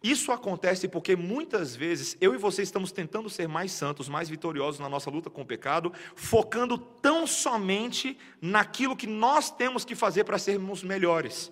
isso 0.00 0.30
acontece 0.30 0.86
porque 0.86 1.16
muitas 1.16 1.74
vezes 1.74 2.16
eu 2.20 2.32
e 2.32 2.38
você 2.38 2.62
estamos 2.62 2.92
tentando 2.92 3.28
ser 3.28 3.48
mais 3.48 3.72
santos, 3.72 4.08
mais 4.08 4.28
vitoriosos 4.28 4.78
na 4.78 4.88
nossa 4.88 5.10
luta 5.10 5.28
com 5.30 5.42
o 5.42 5.46
pecado, 5.46 5.92
focando 6.14 6.78
tão 6.78 7.26
somente 7.26 8.16
naquilo 8.40 8.96
que 8.96 9.08
nós 9.08 9.50
temos 9.50 9.84
que 9.84 9.96
fazer 9.96 10.22
para 10.22 10.38
sermos 10.38 10.84
melhores. 10.84 11.50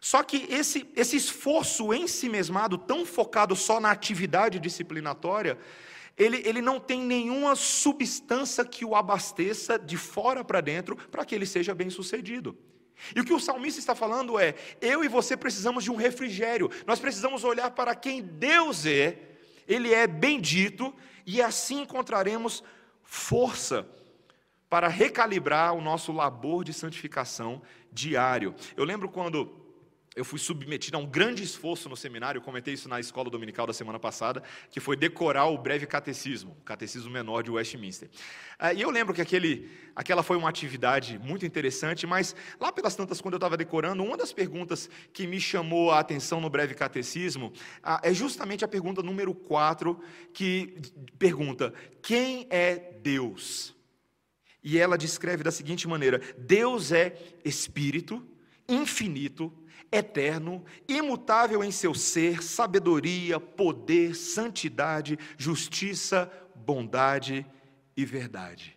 Só 0.00 0.24
que 0.24 0.48
esse, 0.50 0.90
esse 0.96 1.16
esforço 1.16 1.94
em 1.94 2.08
si 2.08 2.28
mesmado, 2.28 2.76
tão 2.76 3.06
focado 3.06 3.54
só 3.54 3.78
na 3.78 3.92
atividade 3.92 4.58
disciplinatória, 4.58 5.56
ele, 6.16 6.42
ele 6.44 6.62
não 6.62 6.80
tem 6.80 7.00
nenhuma 7.00 7.54
substância 7.54 8.64
que 8.64 8.84
o 8.84 8.96
abasteça 8.96 9.78
de 9.78 9.96
fora 9.96 10.42
para 10.42 10.60
dentro 10.60 10.96
para 10.96 11.24
que 11.24 11.34
ele 11.34 11.44
seja 11.46 11.74
bem 11.74 11.90
sucedido. 11.90 12.56
E 13.14 13.20
o 13.20 13.24
que 13.24 13.34
o 13.34 13.40
salmista 13.40 13.78
está 13.78 13.94
falando 13.94 14.38
é: 14.38 14.54
eu 14.80 15.04
e 15.04 15.08
você 15.08 15.36
precisamos 15.36 15.84
de 15.84 15.90
um 15.90 15.96
refrigério, 15.96 16.70
nós 16.86 16.98
precisamos 16.98 17.44
olhar 17.44 17.70
para 17.72 17.94
quem 17.94 18.22
Deus 18.22 18.86
é, 18.86 19.18
Ele 19.68 19.92
é 19.92 20.06
bendito, 20.06 20.94
e 21.26 21.42
assim 21.42 21.82
encontraremos 21.82 22.64
força 23.02 23.86
para 24.68 24.88
recalibrar 24.88 25.74
o 25.74 25.80
nosso 25.80 26.12
labor 26.12 26.64
de 26.64 26.72
santificação 26.72 27.62
diário. 27.92 28.54
Eu 28.76 28.84
lembro 28.84 29.08
quando 29.08 29.65
eu 30.16 30.24
fui 30.24 30.38
submetido 30.38 30.96
a 30.96 31.00
um 31.00 31.04
grande 31.04 31.42
esforço 31.42 31.90
no 31.90 31.96
seminário, 31.96 32.38
eu 32.38 32.42
comentei 32.42 32.72
isso 32.72 32.88
na 32.88 32.98
escola 32.98 33.28
dominical 33.28 33.66
da 33.66 33.74
semana 33.74 33.98
passada, 33.98 34.42
que 34.70 34.80
foi 34.80 34.96
decorar 34.96 35.44
o 35.44 35.58
breve 35.58 35.86
catecismo, 35.86 36.56
o 36.58 36.64
catecismo 36.64 37.10
menor 37.10 37.42
de 37.42 37.50
Westminster. 37.50 38.08
Ah, 38.58 38.72
e 38.72 38.80
eu 38.80 38.90
lembro 38.90 39.12
que 39.12 39.20
aquele, 39.20 39.70
aquela 39.94 40.22
foi 40.22 40.38
uma 40.38 40.48
atividade 40.48 41.18
muito 41.18 41.44
interessante, 41.44 42.06
mas 42.06 42.34
lá 42.58 42.72
pelas 42.72 42.96
tantas, 42.96 43.20
quando 43.20 43.34
eu 43.34 43.38
estava 43.38 43.58
decorando, 43.58 44.02
uma 44.02 44.16
das 44.16 44.32
perguntas 44.32 44.88
que 45.12 45.26
me 45.26 45.38
chamou 45.38 45.90
a 45.90 46.00
atenção 46.00 46.40
no 46.40 46.48
breve 46.48 46.74
catecismo 46.74 47.52
ah, 47.82 48.00
é 48.02 48.14
justamente 48.14 48.64
a 48.64 48.68
pergunta 48.68 49.02
número 49.02 49.34
4, 49.34 50.00
que 50.32 50.80
pergunta: 51.18 51.74
Quem 52.00 52.46
é 52.48 52.76
Deus? 53.02 53.76
E 54.64 54.78
ela 54.78 54.96
descreve 54.96 55.44
da 55.44 55.50
seguinte 55.50 55.86
maneira: 55.86 56.22
Deus 56.38 56.90
é 56.90 57.14
espírito, 57.44 58.26
infinito, 58.66 59.52
eterno, 59.90 60.64
imutável 60.88 61.62
em 61.62 61.70
seu 61.70 61.94
ser, 61.94 62.42
sabedoria, 62.42 63.38
poder, 63.38 64.14
santidade, 64.14 65.18
justiça, 65.36 66.30
bondade 66.54 67.46
e 67.96 68.04
verdade. 68.04 68.76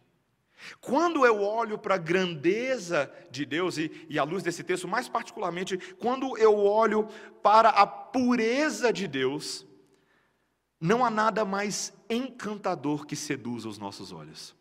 Quando 0.81 1.25
eu 1.25 1.41
olho 1.41 1.77
para 1.77 1.95
a 1.95 1.99
grandeza 1.99 3.11
de 3.31 3.45
Deus, 3.45 3.77
e, 3.77 4.05
e 4.09 4.19
à 4.19 4.23
luz 4.23 4.43
desse 4.43 4.63
texto, 4.63 4.87
mais 4.87 5.07
particularmente, 5.07 5.77
quando 5.95 6.37
eu 6.37 6.57
olho 6.57 7.07
para 7.41 7.69
a 7.69 7.87
pureza 7.87 8.91
de 8.91 9.07
Deus, 9.07 9.65
não 10.79 11.03
há 11.03 11.09
nada 11.09 11.43
mais 11.43 11.93
encantador 12.09 13.05
que 13.05 13.15
seduza 13.15 13.67
os 13.67 13.77
nossos 13.77 14.11
olhos. 14.11 14.55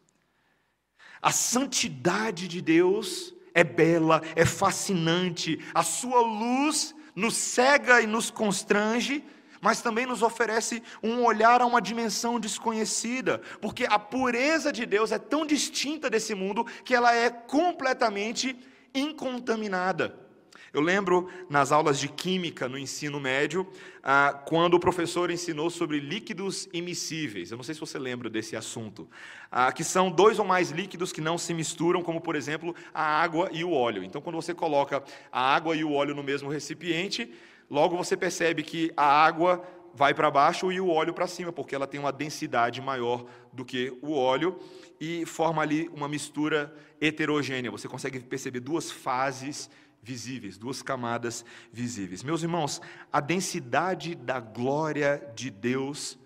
A 1.20 1.32
santidade 1.32 2.46
de 2.46 2.60
Deus 2.60 3.34
é 3.58 3.64
bela, 3.64 4.22
é 4.36 4.44
fascinante, 4.44 5.58
a 5.74 5.82
sua 5.82 6.20
luz 6.20 6.94
nos 7.14 7.34
cega 7.34 8.00
e 8.00 8.06
nos 8.06 8.30
constrange, 8.30 9.24
mas 9.60 9.82
também 9.82 10.06
nos 10.06 10.22
oferece 10.22 10.80
um 11.02 11.24
olhar 11.24 11.60
a 11.60 11.66
uma 11.66 11.82
dimensão 11.82 12.38
desconhecida, 12.38 13.40
porque 13.60 13.84
a 13.84 13.98
pureza 13.98 14.72
de 14.72 14.86
Deus 14.86 15.10
é 15.10 15.18
tão 15.18 15.44
distinta 15.44 16.08
desse 16.08 16.34
mundo 16.36 16.64
que 16.84 16.94
ela 16.94 17.12
é 17.12 17.28
completamente 17.28 18.56
incontaminada. 18.94 20.27
Eu 20.72 20.80
lembro 20.80 21.28
nas 21.48 21.72
aulas 21.72 21.98
de 21.98 22.08
química 22.08 22.68
no 22.68 22.76
ensino 22.76 23.18
médio, 23.18 23.66
ah, 24.02 24.32
quando 24.46 24.74
o 24.74 24.80
professor 24.80 25.30
ensinou 25.30 25.70
sobre 25.70 25.98
líquidos 25.98 26.68
imissíveis. 26.72 27.50
Eu 27.50 27.56
não 27.56 27.64
sei 27.64 27.74
se 27.74 27.80
você 27.80 27.98
lembra 27.98 28.28
desse 28.28 28.54
assunto. 28.54 29.08
Ah, 29.50 29.72
que 29.72 29.82
são 29.82 30.10
dois 30.10 30.38
ou 30.38 30.44
mais 30.44 30.70
líquidos 30.70 31.12
que 31.12 31.20
não 31.20 31.38
se 31.38 31.54
misturam, 31.54 32.02
como 32.02 32.20
por 32.20 32.36
exemplo 32.36 32.74
a 32.92 33.02
água 33.02 33.48
e 33.52 33.64
o 33.64 33.72
óleo. 33.72 34.04
Então, 34.04 34.20
quando 34.20 34.36
você 34.36 34.52
coloca 34.54 35.02
a 35.32 35.54
água 35.54 35.74
e 35.74 35.82
o 35.84 35.92
óleo 35.92 36.14
no 36.14 36.22
mesmo 36.22 36.50
recipiente, 36.50 37.32
logo 37.70 37.96
você 37.96 38.16
percebe 38.16 38.62
que 38.62 38.92
a 38.96 39.06
água 39.06 39.62
vai 39.94 40.14
para 40.14 40.30
baixo 40.30 40.70
e 40.70 40.80
o 40.80 40.88
óleo 40.88 41.12
para 41.12 41.26
cima, 41.26 41.52
porque 41.52 41.74
ela 41.74 41.86
tem 41.86 41.98
uma 41.98 42.12
densidade 42.12 42.80
maior 42.80 43.24
do 43.52 43.64
que 43.64 43.96
o 44.02 44.12
óleo 44.12 44.58
e 45.00 45.24
forma 45.26 45.62
ali 45.62 45.88
uma 45.92 46.08
mistura 46.08 46.72
heterogênea. 47.00 47.70
Você 47.70 47.88
consegue 47.88 48.20
perceber 48.20 48.60
duas 48.60 48.90
fases 48.90 49.70
visíveis, 50.08 50.56
duas 50.56 50.80
camadas 50.80 51.44
visíveis. 51.70 52.22
Meus 52.22 52.42
irmãos, 52.42 52.80
a 53.12 53.20
densidade 53.20 54.14
da 54.14 54.40
glória 54.40 55.30
de 55.34 55.50
Deus 55.50 56.18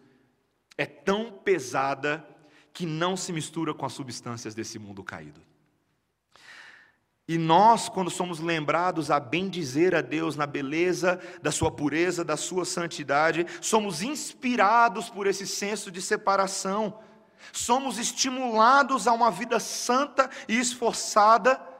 é 0.78 0.86
tão 0.86 1.32
pesada 1.32 2.24
que 2.72 2.86
não 2.86 3.16
se 3.16 3.32
mistura 3.32 3.74
com 3.74 3.84
as 3.84 3.92
substâncias 3.92 4.54
desse 4.54 4.78
mundo 4.78 5.02
caído. 5.02 5.40
E 7.26 7.36
nós, 7.36 7.88
quando 7.88 8.10
somos 8.10 8.38
lembrados 8.38 9.10
a 9.10 9.18
bem 9.18 9.48
dizer 9.48 9.96
a 9.96 10.00
Deus 10.00 10.36
na 10.36 10.46
beleza 10.46 11.20
da 11.42 11.50
sua 11.50 11.70
pureza, 11.70 12.24
da 12.24 12.36
sua 12.36 12.64
santidade, 12.64 13.46
somos 13.60 14.00
inspirados 14.00 15.10
por 15.10 15.26
esse 15.26 15.46
senso 15.46 15.90
de 15.90 16.00
separação, 16.00 17.00
somos 17.52 17.98
estimulados 17.98 19.08
a 19.08 19.12
uma 19.12 19.30
vida 19.30 19.58
santa 19.58 20.30
e 20.48 20.56
esforçada 20.56 21.71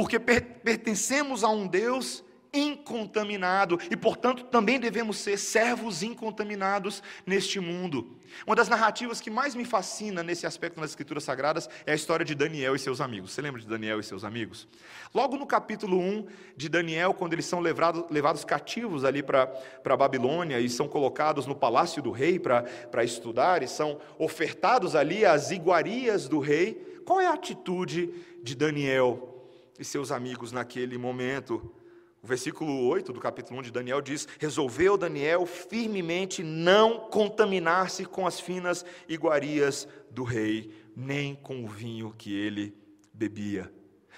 porque 0.00 0.18
pertencemos 0.18 1.44
a 1.44 1.50
um 1.50 1.66
Deus 1.66 2.24
incontaminado 2.54 3.78
e, 3.90 3.94
portanto, 3.94 4.44
também 4.44 4.80
devemos 4.80 5.18
ser 5.18 5.36
servos 5.36 6.02
incontaminados 6.02 7.02
neste 7.26 7.60
mundo. 7.60 8.16
Uma 8.46 8.56
das 8.56 8.66
narrativas 8.66 9.20
que 9.20 9.28
mais 9.28 9.54
me 9.54 9.66
fascina 9.66 10.22
nesse 10.22 10.46
aspecto 10.46 10.80
nas 10.80 10.92
Escrituras 10.92 11.22
Sagradas 11.22 11.68
é 11.84 11.92
a 11.92 11.94
história 11.94 12.24
de 12.24 12.34
Daniel 12.34 12.74
e 12.74 12.78
seus 12.78 12.98
amigos. 12.98 13.32
Você 13.32 13.42
lembra 13.42 13.60
de 13.60 13.66
Daniel 13.66 14.00
e 14.00 14.02
seus 14.02 14.24
amigos? 14.24 14.66
Logo 15.14 15.36
no 15.36 15.46
capítulo 15.46 16.00
1 16.00 16.28
de 16.56 16.70
Daniel, 16.70 17.12
quando 17.12 17.34
eles 17.34 17.44
são 17.44 17.60
levados, 17.60 18.06
levados 18.10 18.42
cativos 18.42 19.04
ali 19.04 19.22
para 19.22 19.52
a 19.84 19.96
Babilônia 19.98 20.58
e 20.60 20.70
são 20.70 20.88
colocados 20.88 21.46
no 21.46 21.54
palácio 21.54 22.02
do 22.02 22.10
rei 22.10 22.38
para 22.38 23.04
estudar 23.04 23.62
e 23.62 23.68
são 23.68 24.00
ofertados 24.18 24.96
ali 24.96 25.26
as 25.26 25.50
iguarias 25.50 26.26
do 26.26 26.38
rei, 26.38 27.02
qual 27.04 27.20
é 27.20 27.26
a 27.26 27.34
atitude 27.34 28.14
de 28.42 28.54
Daniel 28.54 29.29
e 29.80 29.84
seus 29.84 30.12
amigos 30.12 30.52
naquele 30.52 30.98
momento. 30.98 31.74
O 32.22 32.26
versículo 32.26 32.86
8 32.86 33.14
do 33.14 33.18
capítulo 33.18 33.58
1 33.60 33.62
de 33.62 33.72
Daniel 33.72 34.02
diz: 34.02 34.28
Resolveu 34.38 34.98
Daniel 34.98 35.46
firmemente 35.46 36.42
não 36.42 37.08
contaminar-se 37.08 38.04
com 38.04 38.26
as 38.26 38.38
finas 38.38 38.84
iguarias 39.08 39.88
do 40.10 40.22
rei, 40.22 40.70
nem 40.94 41.34
com 41.34 41.64
o 41.64 41.68
vinho 41.68 42.14
que 42.16 42.36
ele 42.36 42.76
bebia. 43.12 43.72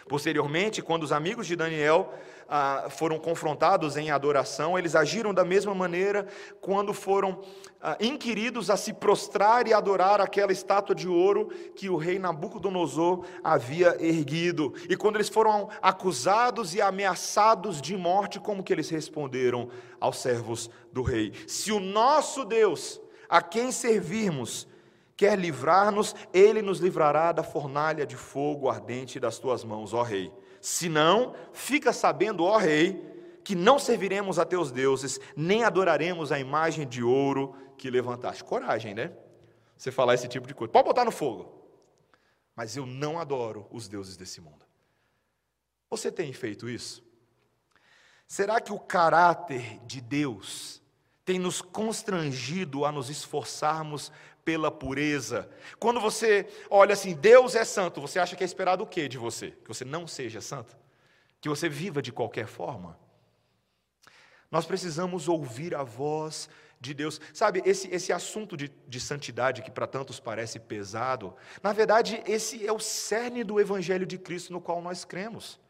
Posteriormente, 0.09 0.83
quando 0.83 1.03
os 1.03 1.13
amigos 1.13 1.47
de 1.47 1.57
Daniel 1.57 2.13
ah, 2.49 2.89
foram 2.91 3.19
confrontados 3.19 3.97
em 3.97 4.11
adoração, 4.11 4.79
eles 4.79 4.95
agiram 4.95 5.33
da 5.33 5.45
mesma 5.45 5.75
maneira 5.75 6.27
quando 6.61 6.93
foram 6.93 7.41
ah, 7.81 7.97
inquiridos 8.01 8.69
a 8.69 8.77
se 8.77 8.93
prostrar 8.93 9.67
e 9.67 9.73
adorar 9.73 10.21
aquela 10.21 10.53
estátua 10.53 10.95
de 10.95 11.09
ouro 11.09 11.49
que 11.75 11.89
o 11.89 11.97
rei 11.97 12.19
Nabucodonosor 12.19 13.25
havia 13.43 13.97
erguido. 14.01 14.75
E 14.89 14.97
quando 14.97 15.17
eles 15.17 15.29
foram 15.29 15.69
acusados 15.81 16.75
e 16.75 16.81
ameaçados 16.81 17.81
de 17.81 17.97
morte, 17.97 18.41
como 18.41 18.63
que 18.63 18.73
eles 18.73 18.91
responderam 18.91 19.69
aos 20.01 20.19
servos 20.19 20.69
do 20.93 21.03
rei? 21.03 21.33
Se 21.47 21.73
o 21.73 21.81
nosso 21.81 22.45
Deus, 22.45 23.01
a 23.29 23.41
quem 23.41 23.73
servirmos, 23.73 24.67
quer 25.23 25.39
livrar-nos, 25.39 26.17
ele 26.33 26.61
nos 26.61 26.81
livrará 26.81 27.31
da 27.31 27.45
fornalha 27.45 28.05
de 28.05 28.17
fogo 28.17 28.69
ardente 28.69 29.21
das 29.21 29.39
tuas 29.39 29.63
mãos, 29.63 29.95
ó 29.95 30.03
rei. 30.03 30.33
Se 30.61 30.89
não, 30.89 31.33
fica 31.53 31.93
sabendo, 31.93 32.43
ó 32.43 32.57
rei, 32.57 33.01
que 33.45 33.55
não 33.55 33.79
serviremos 33.79 34.41
a 34.41 34.45
teus 34.45 34.73
deuses, 34.73 35.21
nem 35.37 35.63
adoraremos 35.63 36.33
a 36.33 36.41
imagem 36.41 36.89
de 36.89 37.05
ouro 37.05 37.55
que 37.79 37.89
levantaste. 37.89 38.43
Coragem, 38.43 38.95
né? 38.95 39.13
Você 39.77 39.93
falar 39.93 40.15
esse 40.15 40.27
tipo 40.27 40.49
de 40.49 40.55
coisa. 40.55 40.73
Pode 40.73 40.89
botar 40.89 41.05
no 41.05 41.13
fogo. 41.13 41.71
Mas 42.57 42.77
eu 42.77 42.85
não 42.85 43.17
adoro 43.17 43.69
os 43.71 43.87
deuses 43.87 44.17
desse 44.17 44.41
mundo. 44.41 44.67
Você 45.89 46.11
tem 46.11 46.33
feito 46.33 46.69
isso? 46.69 47.01
Será 48.27 48.61
que 48.61 48.73
o 48.73 48.79
caráter 48.79 49.79
de 49.87 50.01
Deus 50.01 50.83
tem 51.25 51.39
nos 51.39 51.63
constrangido 51.63 52.85
a 52.85 52.91
nos 52.91 53.09
esforçarmos 53.09 54.11
pela 54.45 54.71
pureza. 54.71 55.49
Quando 55.79 56.01
você 56.01 56.47
olha 56.69 56.93
assim, 56.93 57.15
Deus 57.15 57.55
é 57.55 57.65
santo, 57.65 58.01
você 58.01 58.19
acha 58.19 58.37
que 58.37 58.43
é 58.43 58.47
esperado 58.47 58.85
o 58.85 58.87
que 58.87 59.09
de 59.09 59.19
você? 59.19 59.51
Que 59.51 59.69
você 59.69 59.85
não 59.85 60.07
seja 60.07 60.41
santo? 60.41 60.77
Que 61.41 61.49
você 61.49 61.69
viva 61.69 62.03
de 62.03 62.13
qualquer 62.13 62.47
forma? 62.47 62.99
Nós 64.51 64.67
precisamos 64.67 65.29
ouvir 65.29 65.75
a 65.75 65.83
voz 65.83 66.49
de 66.81 66.93
Deus. 66.93 67.21
Sabe, 67.33 67.63
esse, 67.65 67.89
esse 67.95 68.13
assunto 68.13 68.57
de, 68.57 68.71
de 68.87 69.01
santidade 69.01 69.63
que 69.63 69.71
para 69.71 69.87
tantos 69.87 70.21
parece 70.21 70.59
pesado, 70.59 71.35
na 71.63 71.73
verdade, 71.73 72.23
esse 72.27 72.67
é 72.67 72.73
o 72.73 72.81
cerne 72.81 73.45
do 73.45 73.61
Evangelho 73.61 74.05
de 74.05 74.19
Cristo 74.19 74.53
no 74.53 74.61
qual 74.61 74.83
nós 74.83 75.05
cremos. 75.05 75.61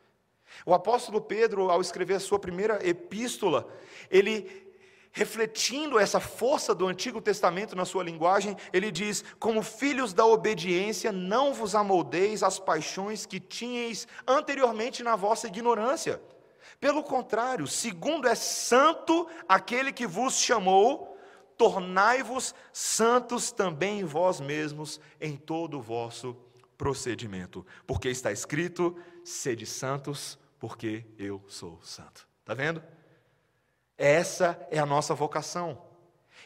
O 0.66 0.74
apóstolo 0.74 1.20
Pedro, 1.20 1.70
ao 1.70 1.80
escrever 1.80 2.14
a 2.14 2.20
sua 2.20 2.38
primeira 2.38 2.86
epístola, 2.86 3.68
ele 4.10 4.71
refletindo 5.12 5.98
essa 5.98 6.18
força 6.18 6.74
do 6.74 6.86
Antigo 6.86 7.20
Testamento 7.20 7.76
na 7.76 7.84
sua 7.84 8.02
linguagem, 8.02 8.56
ele 8.72 8.90
diz: 8.90 9.22
Como 9.38 9.62
filhos 9.62 10.12
da 10.12 10.24
obediência, 10.24 11.12
não 11.12 11.52
vos 11.52 11.74
amoldeis 11.74 12.42
às 12.42 12.58
paixões 12.58 13.26
que 13.26 13.38
tinhais 13.38 14.08
anteriormente 14.26 15.02
na 15.02 15.14
vossa 15.14 15.46
ignorância. 15.46 16.20
Pelo 16.80 17.02
contrário, 17.04 17.66
segundo 17.66 18.26
é 18.26 18.34
santo 18.34 19.28
aquele 19.48 19.92
que 19.92 20.06
vos 20.06 20.34
chamou, 20.34 21.16
tornai-vos 21.56 22.54
santos 22.72 23.52
também 23.52 24.04
vós 24.04 24.40
mesmos, 24.40 24.98
em 25.20 25.36
todo 25.36 25.78
o 25.78 25.82
vosso 25.82 26.36
procedimento. 26.76 27.64
Porque 27.86 28.08
está 28.08 28.32
escrito: 28.32 28.96
sede 29.22 29.66
santos, 29.66 30.38
porque 30.58 31.04
eu 31.18 31.44
sou 31.46 31.78
santo. 31.82 32.26
Está 32.40 32.54
vendo? 32.54 32.82
Essa 33.96 34.58
é 34.70 34.78
a 34.78 34.86
nossa 34.86 35.14
vocação. 35.14 35.78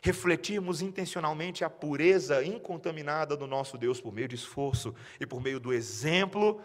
refletirmos 0.03 0.83
intencionalmente 0.83 1.65
a 1.65 1.71
pureza 1.71 2.45
incontaminada 2.45 3.37
do 3.37 3.47
nosso 3.47 3.79
Deus 3.79 4.01
por 4.01 4.13
meio 4.13 4.29
de 4.29 4.35
esforço 4.35 4.95
e 5.19 5.27
por 5.27 5.41
meio 5.41 5.59
do 5.59 5.73
exemplo 5.73 6.61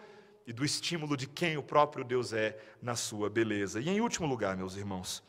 e 0.45 0.51
do 0.51 0.65
estímulo 0.65 1.15
de 1.15 1.27
quem 1.27 1.57
o 1.57 1.63
próprio 1.63 2.03
Deus 2.03 2.33
é 2.33 2.57
na 2.81 2.95
sua 2.95 3.29
beleza. 3.29 3.79
E 3.79 3.89
em 3.89 4.01
último 4.01 4.27
lugar, 4.27 4.57
meus 4.57 4.75
irmãos, 4.75 5.23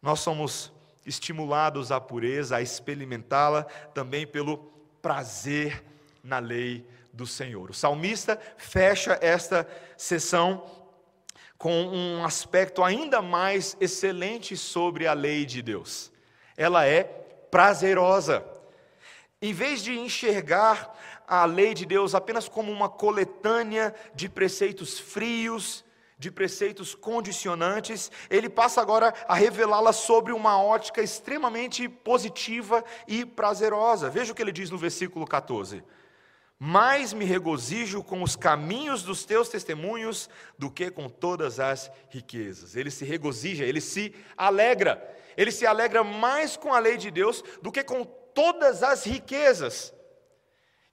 nós 0.00 0.20
somos 0.20 0.72
estimulados 1.04 1.90
à 1.90 2.00
pureza, 2.00 2.56
a 2.56 2.62
experimentá-la 2.62 3.64
também 3.94 4.26
pelo 4.26 4.58
prazer 5.02 5.84
na 6.22 6.38
lei 6.38 6.86
do 7.12 7.26
Senhor. 7.26 7.70
O 7.70 7.74
salmista 7.74 8.40
fecha 8.56 9.18
esta 9.20 9.68
sessão 9.96 10.64
com 11.60 11.84
um 11.88 12.24
aspecto 12.24 12.82
ainda 12.82 13.20
mais 13.20 13.76
excelente 13.78 14.56
sobre 14.56 15.06
a 15.06 15.12
lei 15.12 15.44
de 15.44 15.60
Deus. 15.60 16.10
Ela 16.56 16.86
é 16.86 17.04
prazerosa. 17.04 18.42
Em 19.42 19.52
vez 19.52 19.82
de 19.82 19.92
enxergar 19.92 20.98
a 21.28 21.44
lei 21.44 21.74
de 21.74 21.84
Deus 21.84 22.14
apenas 22.14 22.48
como 22.48 22.72
uma 22.72 22.88
coletânea 22.88 23.94
de 24.14 24.26
preceitos 24.26 24.98
frios, 24.98 25.84
de 26.18 26.30
preceitos 26.30 26.94
condicionantes, 26.94 28.10
ele 28.30 28.48
passa 28.48 28.80
agora 28.80 29.12
a 29.28 29.34
revelá-la 29.34 29.92
sobre 29.92 30.32
uma 30.32 30.62
ótica 30.62 31.02
extremamente 31.02 31.86
positiva 31.90 32.82
e 33.06 33.22
prazerosa. 33.26 34.08
Veja 34.08 34.32
o 34.32 34.34
que 34.34 34.40
ele 34.40 34.50
diz 34.50 34.70
no 34.70 34.78
versículo 34.78 35.26
14: 35.26 35.84
Mais 36.62 37.14
me 37.14 37.24
regozijo 37.24 38.04
com 38.04 38.22
os 38.22 38.36
caminhos 38.36 39.02
dos 39.02 39.24
teus 39.24 39.48
testemunhos 39.48 40.28
do 40.58 40.70
que 40.70 40.90
com 40.90 41.08
todas 41.08 41.58
as 41.58 41.90
riquezas. 42.10 42.76
Ele 42.76 42.90
se 42.90 43.02
regozija, 43.02 43.64
ele 43.64 43.80
se 43.80 44.14
alegra, 44.36 45.02
ele 45.38 45.50
se 45.50 45.66
alegra 45.66 46.04
mais 46.04 46.58
com 46.58 46.74
a 46.74 46.78
lei 46.78 46.98
de 46.98 47.10
Deus 47.10 47.42
do 47.62 47.72
que 47.72 47.82
com 47.82 48.04
todas 48.04 48.82
as 48.82 49.04
riquezas. 49.04 49.94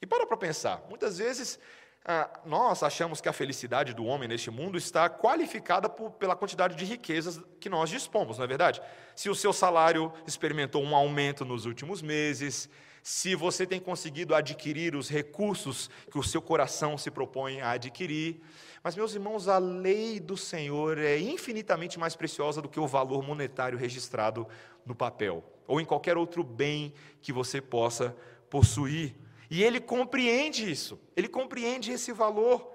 E 0.01 0.08
para 0.08 0.25
para 0.25 0.38
pensar, 0.38 0.86
muitas 0.88 1.17
vezes 1.17 1.60
ah, 2.06 2.30
nós 2.45 2.82
achamos 2.82 3.19
que 3.19 3.27
a 3.27 3.34
felicidade 3.34 3.93
do 3.93 4.06
homem 4.06 4.30
neste 4.30 4.49
mundo 4.49 4.77
está 4.77 5.10
qualificada 5.10 5.89
por, 5.89 6.12
pela 6.12 6.38
quantidade 6.38 6.77
de 6.77 6.86
riquezas 6.86 7.41
que 7.60 7.67
nós 7.67 7.89
dispomos, 7.89 8.38
não 8.38 8.45
é 8.45 8.47
verdade? 8.47 8.82
Se 9.13 9.30
o 9.30 9.36
seu 9.36 9.51
salário 9.51 10.13
experimentou 10.25 10.82
um 10.82 10.95
aumento 10.95 11.43
nos 11.43 11.65
últimos 11.65 12.01
meses, 12.01 12.69
se 13.08 13.36
você 13.36 13.65
tem 13.65 13.80
conseguido 13.80 14.36
adquirir 14.36 14.93
os 14.93 15.08
recursos 15.08 15.89
que 16.12 16.20
o 16.20 16.24
seu 16.24 16.41
coração 16.41 16.98
se 16.98 17.10
propõe 17.10 17.62
a 17.62 17.72
adquirir. 17.72 18.41
Mas, 18.84 18.98
meus 18.98 19.13
irmãos, 19.13 19.48
a 19.48 19.58
lei 19.58 20.20
do 20.20 20.36
Senhor 20.36 20.98
é 20.98 21.17
infinitamente 21.17 21.98
mais 21.98 22.17
preciosa 22.17 22.62
do 22.62 22.67
que 22.67 22.82
o 22.82 22.86
valor 22.86 23.24
monetário 23.24 23.78
registrado 23.78 24.46
no 24.86 24.93
papel, 24.93 25.41
ou 25.65 25.80
em 25.80 25.86
qualquer 25.86 26.17
outro 26.17 26.43
bem 26.43 26.93
que 27.22 27.32
você 27.32 27.62
possa 27.62 28.13
possuir. 28.50 29.15
E 29.50 29.63
ele 29.63 29.80
compreende 29.80 30.70
isso, 30.70 31.00
ele 31.15 31.30
compreende 31.30 31.93
esse 31.93 32.12
valor. 32.12 32.74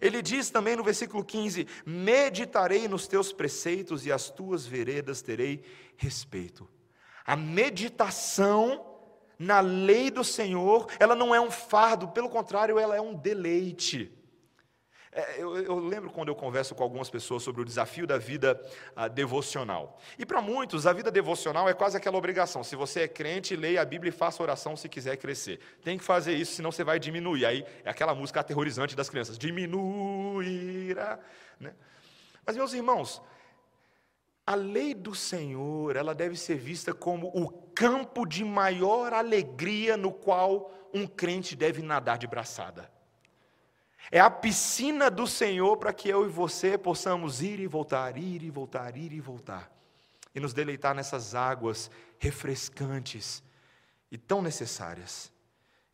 Ele 0.00 0.22
diz 0.22 0.48
também 0.48 0.76
no 0.76 0.82
versículo 0.82 1.22
15: 1.22 1.66
Meditarei 1.84 2.88
nos 2.88 3.06
teus 3.06 3.34
preceitos 3.34 4.06
e 4.06 4.10
as 4.10 4.30
tuas 4.30 4.64
veredas 4.64 5.20
terei 5.20 5.62
respeito. 5.98 6.66
A 7.26 7.36
meditação 7.36 8.93
na 9.38 9.60
lei 9.60 10.10
do 10.10 10.24
Senhor, 10.24 10.86
ela 10.98 11.14
não 11.14 11.34
é 11.34 11.40
um 11.40 11.50
fardo, 11.50 12.08
pelo 12.08 12.28
contrário, 12.28 12.78
ela 12.78 12.96
é 12.96 13.00
um 13.00 13.14
deleite. 13.14 14.12
É, 15.16 15.40
eu, 15.40 15.56
eu, 15.56 15.78
lembro 15.78 16.10
quando 16.10 16.28
eu 16.28 16.34
converso 16.34 16.74
com 16.74 16.82
algumas 16.82 17.08
pessoas 17.08 17.40
sobre 17.44 17.62
o 17.62 17.64
desafio 17.64 18.04
da 18.04 18.18
vida 18.18 18.60
ah, 18.96 19.06
devocional. 19.06 19.96
E 20.18 20.26
para 20.26 20.42
muitos, 20.42 20.88
a 20.88 20.92
vida 20.92 21.08
devocional 21.08 21.68
é 21.68 21.72
quase 21.72 21.96
aquela 21.96 22.18
obrigação. 22.18 22.64
Se 22.64 22.74
você 22.74 23.02
é 23.02 23.08
crente, 23.08 23.54
leia 23.54 23.80
a 23.80 23.84
Bíblia 23.84 24.08
e 24.08 24.12
faça 24.12 24.42
oração 24.42 24.76
se 24.76 24.88
quiser 24.88 25.16
crescer. 25.16 25.60
Tem 25.84 25.96
que 25.96 26.02
fazer 26.02 26.34
isso, 26.34 26.54
senão 26.54 26.72
você 26.72 26.82
vai 26.82 26.98
diminuir. 26.98 27.46
Aí 27.46 27.64
é 27.84 27.90
aquela 27.90 28.12
música 28.12 28.40
aterrorizante 28.40 28.96
das 28.96 29.08
crianças: 29.08 29.38
diminuirá. 29.38 31.20
Né? 31.60 31.72
Mas, 32.44 32.56
meus 32.56 32.72
irmãos, 32.72 33.22
a 34.46 34.54
lei 34.54 34.94
do 34.94 35.14
Senhor, 35.14 35.96
ela 35.96 36.14
deve 36.14 36.36
ser 36.36 36.56
vista 36.56 36.92
como 36.92 37.28
o 37.28 37.48
campo 37.74 38.26
de 38.26 38.44
maior 38.44 39.12
alegria 39.12 39.96
no 39.96 40.12
qual 40.12 40.70
um 40.92 41.06
crente 41.06 41.56
deve 41.56 41.82
nadar 41.82 42.18
de 42.18 42.26
braçada. 42.26 42.92
É 44.10 44.20
a 44.20 44.28
piscina 44.28 45.10
do 45.10 45.26
Senhor 45.26 45.78
para 45.78 45.94
que 45.94 46.08
eu 46.10 46.26
e 46.26 46.28
você 46.28 46.76
possamos 46.76 47.42
ir 47.42 47.58
e 47.58 47.66
voltar, 47.66 48.18
ir 48.18 48.42
e 48.42 48.50
voltar, 48.50 48.96
ir 48.96 49.12
e 49.12 49.20
voltar. 49.20 49.72
E 50.34 50.40
nos 50.40 50.52
deleitar 50.52 50.94
nessas 50.94 51.34
águas 51.34 51.90
refrescantes 52.18 53.42
e 54.10 54.18
tão 54.18 54.42
necessárias. 54.42 55.32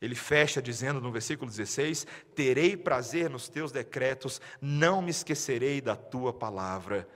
Ele 0.00 0.14
fecha 0.14 0.60
dizendo 0.60 1.00
no 1.00 1.12
versículo 1.12 1.48
16: 1.48 2.06
Terei 2.34 2.76
prazer 2.76 3.30
nos 3.30 3.48
teus 3.48 3.70
decretos, 3.70 4.40
não 4.60 5.00
me 5.00 5.10
esquecerei 5.10 5.80
da 5.80 5.94
tua 5.94 6.32
palavra 6.32 7.06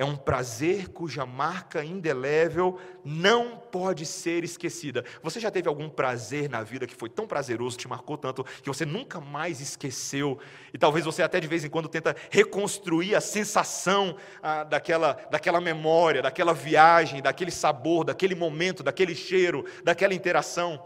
é 0.00 0.04
um 0.04 0.16
prazer 0.16 0.88
cuja 0.88 1.26
marca 1.26 1.84
indelével 1.84 2.80
não 3.04 3.58
pode 3.58 4.06
ser 4.06 4.44
esquecida. 4.44 5.04
Você 5.22 5.38
já 5.38 5.50
teve 5.50 5.68
algum 5.68 5.90
prazer 5.90 6.48
na 6.48 6.62
vida 6.62 6.86
que 6.86 6.94
foi 6.94 7.10
tão 7.10 7.26
prazeroso, 7.26 7.76
te 7.76 7.86
marcou 7.86 8.16
tanto, 8.16 8.42
que 8.42 8.66
você 8.66 8.86
nunca 8.86 9.20
mais 9.20 9.60
esqueceu? 9.60 10.40
E 10.72 10.78
talvez 10.78 11.04
você 11.04 11.22
até 11.22 11.38
de 11.38 11.46
vez 11.46 11.66
em 11.66 11.68
quando 11.68 11.86
tenta 11.86 12.16
reconstruir 12.30 13.14
a 13.14 13.20
sensação 13.20 14.16
ah, 14.42 14.64
daquela, 14.64 15.12
daquela 15.30 15.60
memória, 15.60 16.22
daquela 16.22 16.54
viagem, 16.54 17.20
daquele 17.20 17.50
sabor, 17.50 18.02
daquele 18.02 18.34
momento, 18.34 18.82
daquele 18.82 19.14
cheiro, 19.14 19.66
daquela 19.84 20.14
interação. 20.14 20.82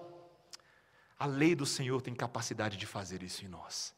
A 1.17 1.27
lei 1.27 1.55
do 1.55 1.65
Senhor 1.65 2.03
tem 2.03 2.17
capacidade 2.17 2.77
de 2.77 2.85
fazer 2.85 3.23
isso 3.23 3.45
em 3.45 3.49
nós. 3.49 3.95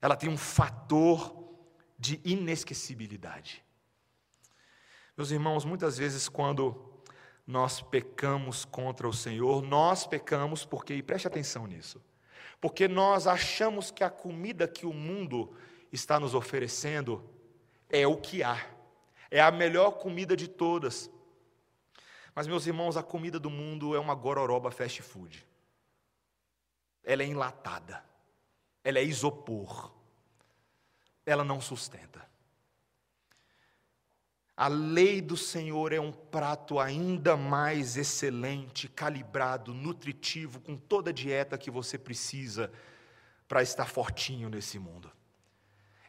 Ela 0.00 0.16
tem 0.16 0.30
um 0.30 0.38
fator 0.38 1.36
de 1.98 2.18
inesquecibilidade. 2.24 3.62
Meus 5.16 5.30
irmãos, 5.30 5.64
muitas 5.64 5.98
vezes 5.98 6.28
quando 6.28 6.90
nós 7.46 7.82
pecamos 7.82 8.64
contra 8.64 9.06
o 9.06 9.12
Senhor, 9.12 9.62
nós 9.62 10.06
pecamos 10.06 10.64
porque, 10.64 10.94
e 10.94 11.02
preste 11.02 11.26
atenção 11.26 11.66
nisso, 11.66 12.02
porque 12.60 12.88
nós 12.88 13.26
achamos 13.26 13.90
que 13.90 14.02
a 14.02 14.10
comida 14.10 14.66
que 14.66 14.86
o 14.86 14.92
mundo 14.92 15.54
está 15.92 16.18
nos 16.18 16.34
oferecendo 16.34 17.22
é 17.90 18.06
o 18.06 18.16
que 18.16 18.42
há, 18.42 18.58
é 19.30 19.40
a 19.40 19.50
melhor 19.50 19.92
comida 19.92 20.34
de 20.34 20.48
todas. 20.48 21.10
Mas, 22.34 22.46
meus 22.46 22.66
irmãos, 22.66 22.96
a 22.96 23.02
comida 23.02 23.38
do 23.38 23.50
mundo 23.50 23.94
é 23.94 23.98
uma 23.98 24.14
gororoba 24.14 24.70
fast 24.70 25.02
food. 25.02 25.46
Ela 27.04 27.22
é 27.22 27.26
enlatada, 27.26 28.02
ela 28.82 28.98
é 28.98 29.04
isopor, 29.04 29.92
ela 31.26 31.44
não 31.44 31.60
sustenta. 31.60 32.31
A 34.56 34.68
lei 34.68 35.20
do 35.20 35.36
Senhor 35.36 35.92
é 35.92 36.00
um 36.00 36.12
prato 36.12 36.78
ainda 36.78 37.36
mais 37.36 37.96
excelente, 37.96 38.86
calibrado, 38.88 39.72
nutritivo, 39.72 40.60
com 40.60 40.76
toda 40.76 41.10
a 41.10 41.12
dieta 41.12 41.56
que 41.56 41.70
você 41.70 41.96
precisa 41.96 42.70
para 43.48 43.62
estar 43.62 43.86
fortinho 43.86 44.50
nesse 44.50 44.78
mundo. 44.78 45.10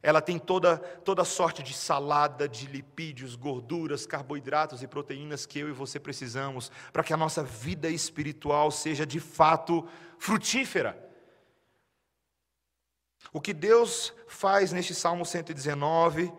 Ela 0.02 0.22
tem 0.22 0.38
toda, 0.38 0.78
toda 0.78 1.24
sorte 1.24 1.64
de 1.64 1.74
salada, 1.74 2.48
de 2.48 2.68
lipídios, 2.68 3.38
gorduras, 3.38 4.06
carboidratos 4.06 4.84
e 4.84 4.88
proteínas 4.88 5.46
que 5.46 5.60
eu 5.60 5.70
e 5.70 5.72
você 5.72 5.98
precisamos 5.98 6.70
para 6.92 7.04
que 7.04 7.14
a 7.14 7.18
nossa 7.18 7.42
vida 7.42 7.90
espiritual 7.90 8.70
seja 8.70 9.06
de 9.06 9.22
fato 9.22 9.88
frutífera. 10.20 11.02
O 13.32 13.40
que 13.40 13.54
Deus 13.54 14.14
faz 14.28 14.74
neste 14.74 14.94
Salmo 14.94 15.26
119 15.26 16.34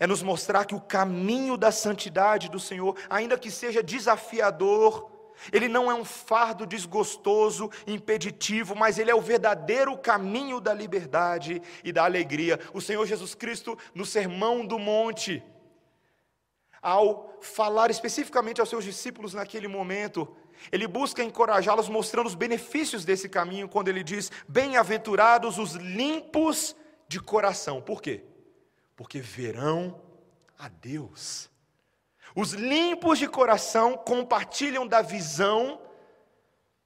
é 0.00 0.06
nos 0.06 0.22
mostrar 0.22 0.64
que 0.64 0.74
o 0.74 0.80
caminho 0.80 1.56
da 1.56 1.72
santidade 1.72 2.48
do 2.48 2.60
Senhor, 2.60 2.96
ainda 3.10 3.38
que 3.38 3.50
seja 3.50 3.82
desafiador, 3.82 5.10
ele 5.52 5.68
não 5.68 5.90
é 5.90 5.94
um 5.94 6.04
fardo 6.04 6.66
desgostoso, 6.66 7.70
impeditivo, 7.86 8.74
mas 8.74 8.98
ele 8.98 9.10
é 9.10 9.14
o 9.14 9.20
verdadeiro 9.20 9.96
caminho 9.96 10.60
da 10.60 10.74
liberdade 10.74 11.62
e 11.84 11.92
da 11.92 12.04
alegria. 12.04 12.58
O 12.72 12.80
Senhor 12.80 13.06
Jesus 13.06 13.34
Cristo, 13.34 13.78
no 13.94 14.04
Sermão 14.04 14.66
do 14.66 14.78
Monte, 14.78 15.42
ao 16.82 17.38
falar 17.40 17.90
especificamente 17.90 18.60
aos 18.60 18.68
seus 18.68 18.84
discípulos 18.84 19.34
naquele 19.34 19.68
momento, 19.68 20.36
ele 20.72 20.88
busca 20.88 21.22
encorajá-los 21.22 21.88
mostrando 21.88 22.26
os 22.26 22.34
benefícios 22.34 23.04
desse 23.04 23.28
caminho, 23.28 23.68
quando 23.68 23.88
ele 23.88 24.02
diz: 24.02 24.30
Bem-aventurados 24.48 25.56
os 25.58 25.74
limpos 25.74 26.74
de 27.06 27.20
coração. 27.20 27.80
Por 27.80 28.02
quê? 28.02 28.24
Porque 28.98 29.20
verão 29.20 30.02
a 30.58 30.68
Deus. 30.68 31.48
Os 32.34 32.50
limpos 32.52 33.20
de 33.20 33.28
coração 33.28 33.96
compartilham 33.96 34.84
da 34.84 35.02
visão 35.02 35.80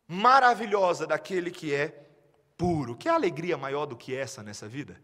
maravilhosa 0.07 1.07
daquele 1.07 1.51
que 1.51 1.75
é 1.75 2.07
puro. 2.55 2.95
Que 2.95 3.09
alegria 3.09 3.57
maior 3.57 3.87
do 3.87 3.97
que 3.97 4.15
essa 4.15 4.43
nessa 4.43 4.69
vida? 4.69 5.01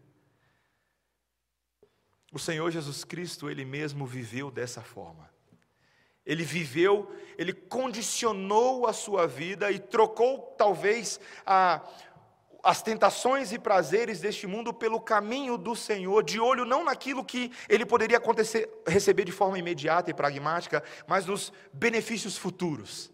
O 2.31 2.37
Senhor 2.37 2.69
Jesus 2.69 3.03
Cristo, 3.03 3.49
Ele 3.49 3.65
mesmo 3.65 4.05
viveu 4.05 4.51
dessa 4.51 4.83
forma. 4.83 5.27
Ele 6.23 6.43
viveu, 6.43 7.11
ele 7.39 7.51
condicionou 7.51 8.85
a 8.85 8.93
sua 8.93 9.25
vida 9.25 9.71
e 9.71 9.79
trocou 9.79 10.53
talvez 10.55 11.19
a, 11.43 11.81
as 12.63 12.81
tentações 12.81 13.51
e 13.51 13.59
prazeres 13.59 14.19
deste 14.19 14.45
mundo 14.45 14.73
pelo 14.73 14.99
caminho 14.99 15.57
do 15.57 15.75
Senhor, 15.75 16.23
de 16.23 16.39
olho 16.39 16.65
não 16.65 16.83
naquilo 16.83 17.23
que 17.23 17.51
ele 17.67 17.85
poderia 17.85 18.17
acontecer, 18.17 18.69
receber 18.85 19.25
de 19.25 19.31
forma 19.31 19.57
imediata 19.57 20.11
e 20.11 20.13
pragmática, 20.13 20.83
mas 21.07 21.25
nos 21.25 21.53
benefícios 21.71 22.37
futuros, 22.37 23.11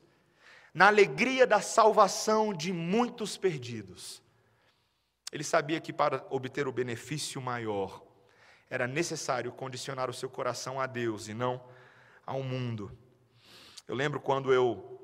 na 0.73 0.88
alegria 0.88 1.45
da 1.45 1.62
salvação 1.62 2.53
de 2.53 2.73
muitos 2.73 3.38
perdidos. 3.38 4.21
Ele 5.31 5.43
sabia 5.43 5.79
que 5.79 5.93
para 5.93 6.25
obter 6.29 6.67
o 6.67 6.71
benefício 6.71 7.41
maior, 7.41 8.03
era 8.69 8.88
necessário 8.88 9.51
condicionar 9.51 10.10
o 10.10 10.13
seu 10.13 10.29
coração 10.29 10.79
a 10.79 10.88
Deus 10.88 11.27
e 11.27 11.34
não 11.34 11.63
ao 12.25 12.41
mundo. 12.41 12.91
Eu 13.88 13.95
lembro 13.95 14.19
quando 14.19 14.51
eu 14.51 14.94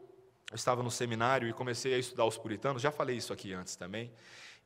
eu 0.52 0.56
estava 0.56 0.84
no 0.84 0.92
seminário 0.92 1.48
e 1.48 1.54
comecei 1.54 1.94
a 1.94 1.98
estudar 1.98 2.26
os 2.26 2.38
puritanos, 2.38 2.82
já 2.82 2.92
falei 2.92 3.16
isso 3.16 3.32
aqui 3.32 3.54
antes 3.54 3.76
também, 3.76 4.12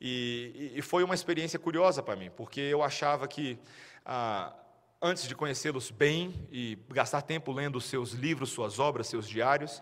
e, 0.02 0.74
e 0.76 0.82
foi 0.82 1.04
uma 1.04 1.14
experiência 1.14 1.60
curiosa 1.60 2.02
para 2.02 2.16
mim, 2.16 2.32
porque 2.36 2.60
eu 2.60 2.84
achava 2.84 3.28
que, 3.28 3.58
ah, 4.04 4.54
antes 5.02 5.28
de 5.28 5.36
conhecê-los 5.36 5.92
bem 5.92 6.48
e 6.52 6.78
gastar 6.90 7.22
tempo 7.22 7.52
lendo 7.52 7.80
seus 7.80 8.12
livros, 8.12 8.50
suas 8.50 8.80
obras, 8.80 9.08
seus 9.08 9.30
diários, 9.30 9.82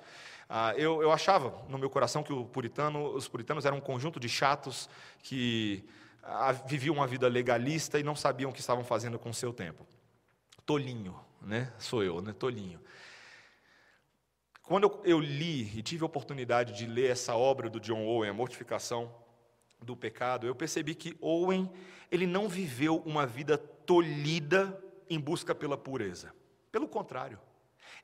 ah, 0.49 0.73
eu, 0.75 1.01
eu 1.01 1.11
achava 1.11 1.65
no 1.69 1.77
meu 1.77 1.89
coração 1.89 2.21
que 2.21 2.31
puritano, 2.45 3.15
os 3.15 3.27
puritanos 3.27 3.65
eram 3.65 3.77
um 3.77 3.81
conjunto 3.81 4.19
de 4.19 4.27
chatos 4.27 4.89
que 5.23 5.83
ah, 6.21 6.51
viviam 6.51 6.95
uma 6.95 7.07
vida 7.07 7.27
legalista 7.27 7.97
e 7.97 8.03
não 8.03 8.15
sabiam 8.15 8.51
o 8.51 8.53
que 8.53 8.59
estavam 8.59 8.83
fazendo 8.83 9.17
com 9.17 9.29
o 9.29 9.33
seu 9.33 9.53
tempo. 9.53 9.87
Tolinho, 10.65 11.19
né? 11.41 11.71
Sou 11.79 12.03
eu, 12.03 12.21
né? 12.21 12.33
Tolinho. 12.33 12.79
Quando 14.63 15.01
eu, 15.03 15.19
li 15.19 15.77
e 15.77 15.83
tive 15.83 16.03
a 16.03 16.05
oportunidade 16.05 16.73
de 16.73 16.85
ler 16.85 17.11
essa 17.11 17.35
obra 17.35 17.69
do 17.69 17.81
John 17.81 18.05
Owen, 18.05 18.29
A 18.29 18.33
Mortificação 18.33 19.13
do 19.81 19.95
Pecado, 19.95 20.47
eu 20.47 20.55
percebi 20.55 20.95
que 20.95 21.17
Owen 21.19 21.69
ele 22.09 22.25
não 22.25 22.47
viveu 22.47 23.03
uma 23.05 23.25
vida 23.25 23.57
tolhida 23.57 24.81
em 25.09 25.19
busca 25.19 25.53
pela 25.53 25.77
pureza. 25.77 26.33
Pelo 26.71 26.87
contrário, 26.87 27.37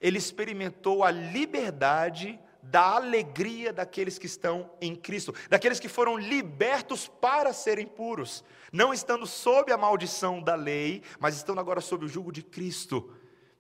ele 0.02 0.18
experimentou 0.18 1.02
a 1.02 1.12
liberdade 1.12 2.38
da 2.62 2.98
alegria 2.98 3.72
daqueles 3.72 4.18
que 4.18 4.26
estão 4.26 4.70
em 4.82 4.94
Cristo, 4.94 5.34
daqueles 5.50 5.80
que 5.80 5.88
foram 5.88 6.18
libertos 6.18 7.08
para 7.08 7.54
serem 7.54 7.88
puros, 7.88 8.44
não 8.72 8.94
estando 8.94 9.26
sob 9.26 9.72
a 9.72 9.78
maldição 9.78 10.42
da 10.42 10.56
lei, 10.56 11.04
mas 11.20 11.38
estando 11.38 11.62
agora 11.62 11.80
sob 11.80 12.04
o 12.04 12.10
jugo 12.10 12.34
de 12.34 12.44
Cristo, 12.44 13.16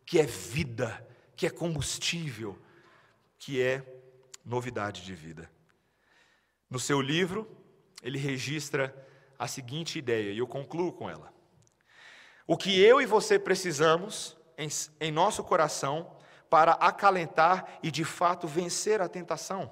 que 0.05 0.19
é 0.19 0.25
vida, 0.25 1.07
que 1.33 1.47
é 1.47 1.49
combustível, 1.49 2.59
que 3.39 3.61
é 3.61 3.81
novidade 4.45 5.03
de 5.03 5.15
vida. 5.15 5.49
No 6.69 6.79
seu 6.79 7.01
livro, 7.01 7.49
ele 8.03 8.19
registra 8.19 8.93
a 9.39 9.47
seguinte 9.47 9.97
ideia, 9.97 10.31
e 10.31 10.37
eu 10.37 10.45
concluo 10.45 10.91
com 10.91 11.09
ela. 11.09 11.33
O 12.45 12.57
que 12.57 12.79
eu 12.79 13.01
e 13.01 13.05
você 13.05 13.39
precisamos 13.39 14.37
em, 14.57 14.67
em 14.99 15.11
nosso 15.11 15.43
coração 15.43 16.15
para 16.49 16.73
acalentar 16.73 17.79
e 17.81 17.89
de 17.89 18.03
fato 18.03 18.47
vencer 18.47 19.01
a 19.01 19.07
tentação. 19.07 19.71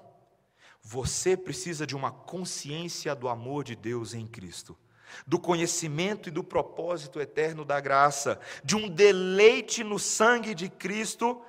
Você 0.81 1.35
precisa 1.35 1.85
de 1.85 1.95
uma 1.95 2.11
consciência 2.11 3.13
do 3.13 3.27
amor 3.27 3.63
de 3.63 3.75
Deus 3.75 4.13
em 4.13 4.25
Cristo, 4.25 4.77
do 5.25 5.39
conhecimento 5.39 6.29
e 6.29 6.31
do 6.31 6.43
propósito 6.43 7.19
eterno 7.19 7.65
da 7.65 7.81
graça, 7.81 8.39
de 8.63 8.75
um 8.75 8.87
deleite 8.87 9.83
no 9.83 9.99
sangue 9.99 10.53
de 10.53 10.69
Cristo 10.69 11.41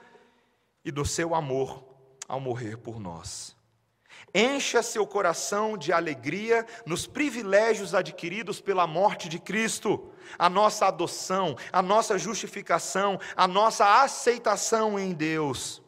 e 0.85 0.91
do 0.91 1.05
seu 1.05 1.35
amor 1.35 1.88
ao 2.29 2.39
morrer 2.39 2.77
por 2.77 3.01
nós. 3.01 3.57
Encha 4.35 4.83
seu 4.83 5.07
coração 5.07 5.79
de 5.79 5.93
alegria 5.93 6.67
nos 6.85 7.07
privilégios 7.07 7.95
adquiridos 7.95 8.61
pela 8.61 8.87
morte 8.87 9.29
de 9.29 9.39
Cristo, 9.39 10.13
a 10.39 10.51
nossa 10.51 10.87
adoção, 10.87 11.57
a 11.73 11.81
nossa 11.81 12.19
justificação, 12.19 13.19
a 13.35 13.49
nossa 13.49 14.03
aceitação 14.03 14.99
em 14.99 15.15
Deus. 15.15 15.83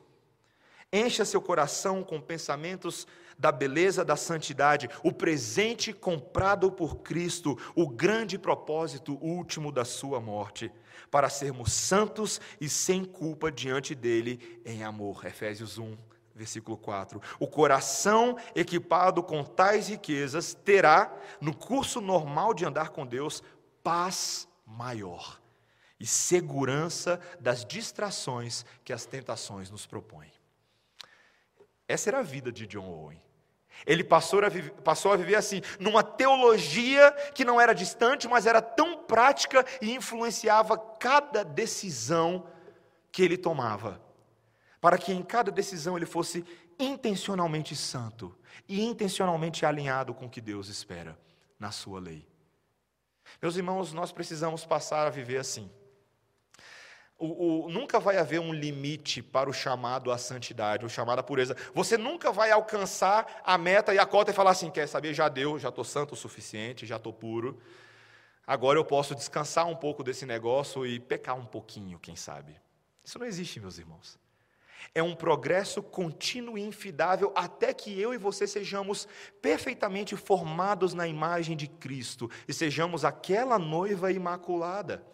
Encha 0.92 1.24
seu 1.24 1.40
coração 1.40 2.02
com 2.02 2.20
pensamentos 2.20 3.06
da 3.38 3.52
beleza 3.52 4.04
da 4.04 4.16
santidade, 4.16 4.88
o 5.02 5.12
presente 5.12 5.92
comprado 5.92 6.70
por 6.70 6.96
Cristo, 6.96 7.56
o 7.74 7.88
grande 7.88 8.38
propósito 8.38 9.14
último 9.22 9.72
da 9.72 9.84
sua 9.84 10.20
morte, 10.20 10.70
para 11.10 11.30
sermos 11.30 11.72
santos 11.72 12.40
e 12.60 12.68
sem 12.68 13.04
culpa 13.04 13.50
diante 13.50 13.94
dele 13.94 14.60
em 14.64 14.84
amor. 14.84 15.24
Efésios 15.24 15.78
1, 15.78 15.96
Versículo 16.40 16.78
4: 16.78 17.20
O 17.38 17.46
coração 17.46 18.34
equipado 18.54 19.22
com 19.22 19.44
tais 19.44 19.88
riquezas 19.88 20.54
terá, 20.54 21.14
no 21.38 21.54
curso 21.54 22.00
normal 22.00 22.54
de 22.54 22.64
andar 22.64 22.88
com 22.88 23.06
Deus, 23.06 23.42
paz 23.84 24.48
maior 24.64 25.38
e 26.00 26.06
segurança 26.06 27.20
das 27.38 27.62
distrações 27.62 28.64
que 28.82 28.90
as 28.90 29.04
tentações 29.04 29.70
nos 29.70 29.84
propõem. 29.84 30.32
Essa 31.86 32.08
era 32.08 32.20
a 32.20 32.22
vida 32.22 32.50
de 32.50 32.66
John 32.66 32.88
Owen. 32.88 33.22
Ele 33.84 34.02
passou 34.02 34.42
a, 34.42 34.48
viver, 34.48 34.70
passou 34.82 35.12
a 35.12 35.16
viver 35.16 35.34
assim, 35.34 35.60
numa 35.78 36.02
teologia 36.02 37.12
que 37.34 37.44
não 37.44 37.60
era 37.60 37.74
distante, 37.74 38.26
mas 38.26 38.46
era 38.46 38.62
tão 38.62 39.04
prática 39.04 39.62
e 39.82 39.92
influenciava 39.92 40.78
cada 40.78 41.44
decisão 41.44 42.46
que 43.12 43.22
ele 43.22 43.36
tomava 43.36 44.00
para 44.80 44.96
que 44.96 45.12
em 45.12 45.22
cada 45.22 45.50
decisão 45.50 45.96
ele 45.96 46.06
fosse 46.06 46.44
intencionalmente 46.78 47.76
santo 47.76 48.34
e 48.68 48.82
intencionalmente 48.82 49.66
alinhado 49.66 50.14
com 50.14 50.26
o 50.26 50.30
que 50.30 50.40
Deus 50.40 50.68
espera 50.68 51.18
na 51.58 51.70
sua 51.70 52.00
lei. 52.00 52.26
Meus 53.40 53.56
irmãos, 53.56 53.92
nós 53.92 54.10
precisamos 54.10 54.64
passar 54.64 55.06
a 55.06 55.10
viver 55.10 55.36
assim. 55.36 55.70
O, 57.18 57.66
o, 57.66 57.70
nunca 57.70 58.00
vai 58.00 58.16
haver 58.16 58.40
um 58.40 58.50
limite 58.50 59.22
para 59.22 59.50
o 59.50 59.52
chamado 59.52 60.10
à 60.10 60.16
santidade, 60.16 60.86
o 60.86 60.88
chamado 60.88 61.18
à 61.18 61.22
pureza. 61.22 61.54
Você 61.74 61.98
nunca 61.98 62.32
vai 62.32 62.50
alcançar 62.50 63.42
a 63.44 63.58
meta 63.58 63.92
e 63.94 63.98
a 63.98 64.06
cota 64.06 64.30
e 64.30 64.34
falar 64.34 64.52
assim: 64.52 64.70
quer 64.70 64.86
saber, 64.86 65.12
já 65.12 65.28
deu, 65.28 65.58
já 65.58 65.68
estou 65.68 65.84
santo 65.84 66.14
o 66.14 66.16
suficiente, 66.16 66.86
já 66.86 66.96
estou 66.96 67.12
puro. 67.12 67.60
Agora 68.46 68.78
eu 68.78 68.84
posso 68.86 69.14
descansar 69.14 69.68
um 69.68 69.76
pouco 69.76 70.02
desse 70.02 70.24
negócio 70.24 70.86
e 70.86 70.98
pecar 70.98 71.36
um 71.36 71.44
pouquinho, 71.44 71.98
quem 71.98 72.16
sabe. 72.16 72.58
Isso 73.04 73.18
não 73.18 73.26
existe, 73.26 73.60
meus 73.60 73.76
irmãos. 73.76 74.18
É 74.94 75.02
um 75.02 75.14
progresso 75.14 75.82
contínuo 75.82 76.58
e 76.58 76.62
infidável 76.62 77.32
até 77.34 77.72
que 77.72 77.98
eu 78.00 78.12
e 78.14 78.18
você 78.18 78.46
sejamos 78.46 79.06
perfeitamente 79.40 80.16
formados 80.16 80.94
na 80.94 81.06
imagem 81.06 81.56
de 81.56 81.66
Cristo 81.66 82.30
e 82.46 82.52
sejamos 82.52 83.04
aquela 83.04 83.58
noiva 83.58 84.12
imaculada. 84.12 85.04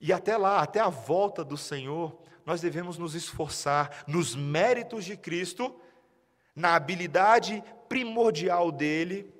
E 0.00 0.12
até 0.12 0.36
lá, 0.36 0.60
até 0.60 0.80
a 0.80 0.88
volta 0.88 1.44
do 1.44 1.56
Senhor, 1.56 2.22
nós 2.46 2.60
devemos 2.60 2.96
nos 2.96 3.14
esforçar 3.14 4.04
nos 4.06 4.34
méritos 4.34 5.04
de 5.04 5.16
Cristo, 5.16 5.78
na 6.54 6.74
habilidade 6.74 7.62
primordial 7.88 8.72
dele, 8.72 9.32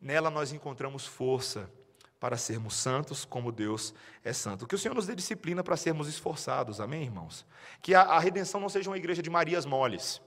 nela 0.00 0.30
nós 0.30 0.52
encontramos 0.52 1.06
força 1.06 1.70
para 2.18 2.36
sermos 2.36 2.74
santos 2.74 3.24
como 3.24 3.52
Deus 3.52 3.94
é 4.22 4.32
santo. 4.32 4.66
Que 4.66 4.74
o 4.74 4.78
Senhor 4.78 4.94
nos 4.94 5.06
dê 5.06 5.14
disciplina 5.14 5.62
para 5.62 5.76
sermos 5.76 6.08
esforçados, 6.08 6.80
amém, 6.80 7.02
irmãos? 7.02 7.46
Que 7.82 7.94
a, 7.94 8.02
a 8.02 8.18
redenção 8.18 8.60
não 8.60 8.68
seja 8.68 8.88
uma 8.90 8.96
igreja 8.96 9.22
de 9.22 9.30
Marias 9.30 9.66
moles. 9.66 10.20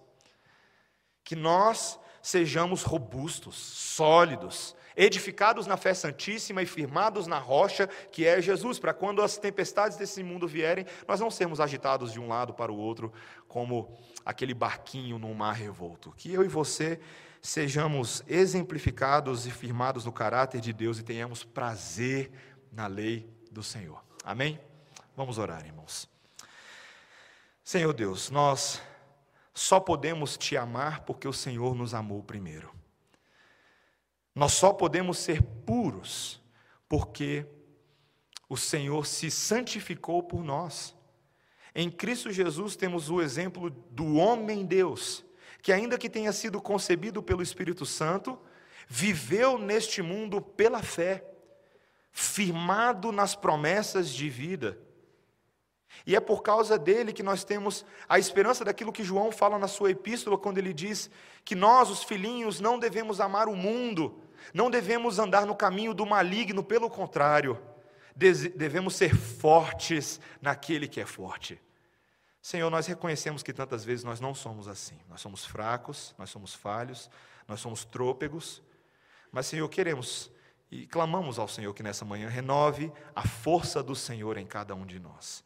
Que 1.24 1.36
nós 1.36 2.00
sejamos 2.22 2.84
robustos, 2.84 3.56
sólidos, 3.56 4.76
edificados 4.98 5.68
na 5.68 5.78
fé 5.78 5.94
santíssima 5.94 6.62
e 6.62 6.66
firmados 6.66 7.28
na 7.28 7.38
rocha 7.38 7.88
que 8.12 8.26
é 8.26 8.42
Jesus, 8.42 8.80
para 8.80 8.94
quando 8.94 9.22
as 9.22 9.38
tempestades 9.38 9.96
desse 9.96 10.24
mundo 10.24 10.48
vierem, 10.48 10.86
nós 11.08 11.20
não 11.20 11.30
sermos 11.30 11.62
agitados 11.62 12.12
de 12.12 12.20
um 12.20 12.28
lado 12.28 12.54
para 12.54 12.72
o 12.72 12.78
outro, 12.78 13.14
como 13.48 13.96
aquele 14.26 14.54
barquinho 14.54 15.20
num 15.20 15.34
mar 15.34 15.54
revolto. 15.54 16.12
Que 16.18 16.34
eu 16.34 16.44
e 16.44 16.48
você 16.48 17.00
sejamos 17.48 18.22
exemplificados 18.28 19.48
e 19.48 19.52
firmados 19.52 20.04
no 20.04 20.12
caráter 20.12 20.60
de 20.60 20.74
Deus 20.74 21.00
e 21.00 21.04
tenhamos 21.04 21.46
prazer 21.46 22.30
na 22.70 22.88
lei 22.88 23.26
do 23.50 23.64
Senhor. 23.64 24.04
Amém? 24.22 24.60
Vamos 25.16 25.38
orar, 25.38 25.66
irmãos. 25.66 26.10
Senhor 27.64 27.94
Deus, 27.94 28.30
nós 28.30 28.82
só 29.54 29.80
podemos 29.80 30.36
te 30.36 30.58
amar 30.58 31.06
porque 31.06 31.26
o 31.26 31.32
Senhor 31.32 31.74
nos 31.74 31.94
amou 31.94 32.22
primeiro. 32.22 32.70
Nós 34.36 34.52
só 34.52 34.74
podemos 34.74 35.18
ser 35.18 35.42
puros 35.42 36.42
porque 36.90 37.46
o 38.50 38.58
Senhor 38.58 39.06
se 39.06 39.32
santificou 39.32 40.22
por 40.22 40.44
nós. 40.44 40.94
Em 41.74 41.90
Cristo 41.90 42.30
Jesus 42.30 42.76
temos 42.76 43.10
o 43.10 43.22
exemplo 43.22 43.70
do 43.70 44.16
homem 44.16 44.66
Deus 44.66 45.26
que, 45.62 45.72
ainda 45.72 45.98
que 45.98 46.10
tenha 46.10 46.32
sido 46.32 46.62
concebido 46.62 47.22
pelo 47.22 47.44
Espírito 47.44 47.86
Santo, 47.86 48.40
viveu 48.88 49.58
neste 49.58 50.02
mundo 50.02 50.42
pela 50.42 50.82
fé, 50.82 51.24
firmado 52.12 53.12
nas 53.12 53.36
promessas 53.36 54.10
de 54.10 54.30
vida. 54.30 54.78
E 56.06 56.16
é 56.16 56.20
por 56.20 56.42
causa 56.42 56.78
dele 56.78 57.12
que 57.12 57.24
nós 57.24 57.44
temos 57.44 57.86
a 58.08 58.18
esperança 58.18 58.64
daquilo 58.64 58.92
que 58.92 59.04
João 59.04 59.32
fala 59.32 59.58
na 59.60 59.68
sua 59.68 59.92
epístola, 59.92 60.38
quando 60.38 60.58
ele 60.58 60.74
diz 60.74 61.10
que 61.44 61.56
nós, 61.56 61.90
os 61.90 62.04
filhinhos, 62.04 62.60
não 62.60 62.80
devemos 62.80 63.20
amar 63.20 63.48
o 63.48 63.56
mundo, 63.56 64.22
não 64.54 64.70
devemos 64.70 65.20
andar 65.20 65.46
no 65.46 65.56
caminho 65.56 65.94
do 65.94 66.06
maligno, 66.06 66.64
pelo 66.64 66.90
contrário, 66.90 67.60
devemos 68.16 68.96
ser 68.96 69.16
fortes 69.16 70.20
naquele 70.42 70.88
que 70.88 71.02
é 71.02 71.06
forte. 71.06 71.62
Senhor, 72.48 72.70
nós 72.70 72.88
reconhecemos 72.88 73.44
que 73.44 73.52
tantas 73.52 73.84
vezes 73.84 74.06
nós 74.06 74.22
não 74.22 74.34
somos 74.34 74.70
assim. 74.70 74.98
Nós 75.10 75.20
somos 75.20 75.44
fracos, 75.44 76.16
nós 76.18 76.30
somos 76.30 76.54
falhos, 76.54 77.10
nós 77.46 77.60
somos 77.60 77.84
trôpegos. 77.84 78.64
Mas, 79.30 79.48
Senhor, 79.48 79.68
queremos 79.68 80.32
e 80.72 80.88
clamamos 80.88 81.38
ao 81.40 81.50
Senhor 81.50 81.74
que 81.74 81.84
nessa 81.84 82.06
manhã 82.06 82.30
renove 82.30 82.90
a 83.14 83.28
força 83.28 83.84
do 83.84 83.94
Senhor 83.94 84.38
em 84.38 84.46
cada 84.48 84.74
um 84.74 84.86
de 84.86 84.98
nós. 84.98 85.44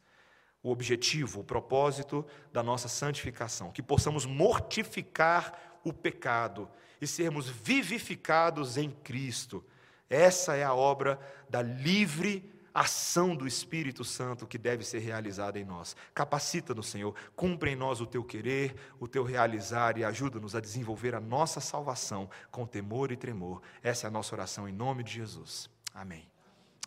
O 0.62 0.70
objetivo, 0.70 1.40
o 1.40 1.44
propósito 1.44 2.24
da 2.52 2.62
nossa 2.62 2.86
santificação, 2.86 3.72
que 3.72 3.82
possamos 3.82 4.24
mortificar 4.24 5.80
o 5.82 5.92
pecado 5.92 6.70
e 7.00 7.06
sermos 7.08 7.48
vivificados 7.48 8.76
em 8.76 8.92
Cristo. 8.92 9.64
Essa 10.08 10.54
é 10.54 10.62
a 10.62 10.72
obra 10.72 11.18
da 11.50 11.62
livre 11.62 12.48
ação 12.74 13.36
do 13.36 13.46
Espírito 13.46 14.04
Santo 14.04 14.46
que 14.46 14.58
deve 14.58 14.84
ser 14.84 15.00
realizada 15.00 15.58
em 15.58 15.64
nós. 15.64 15.94
Capacita-nos, 16.14 16.88
Senhor, 16.88 17.14
cumpre 17.36 17.70
em 17.70 17.76
nós 17.76 18.00
o 18.00 18.06
teu 18.06 18.24
querer, 18.24 18.74
o 18.98 19.06
teu 19.06 19.24
realizar 19.24 19.98
e 19.98 20.04
ajuda-nos 20.04 20.54
a 20.54 20.60
desenvolver 20.60 21.14
a 21.14 21.20
nossa 21.20 21.60
salvação 21.60 22.28
com 22.50 22.66
temor 22.66 23.12
e 23.12 23.16
tremor. 23.16 23.60
Essa 23.82 24.06
é 24.06 24.08
a 24.08 24.10
nossa 24.10 24.34
oração 24.34 24.68
em 24.68 24.72
nome 24.72 25.02
de 25.02 25.12
Jesus. 25.12 25.68
Amém. 25.94 26.26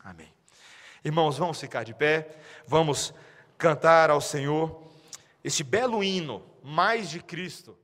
Amém. 0.03 0.33
Irmãos, 1.03 1.37
vamos 1.37 1.59
ficar 1.59 1.83
de 1.83 1.93
pé, 1.93 2.35
vamos 2.67 3.13
cantar 3.57 4.09
ao 4.09 4.19
Senhor 4.19 4.83
este 5.43 5.63
belo 5.63 6.03
hino, 6.03 6.43
mais 6.63 7.09
de 7.09 7.19
Cristo. 7.19 7.77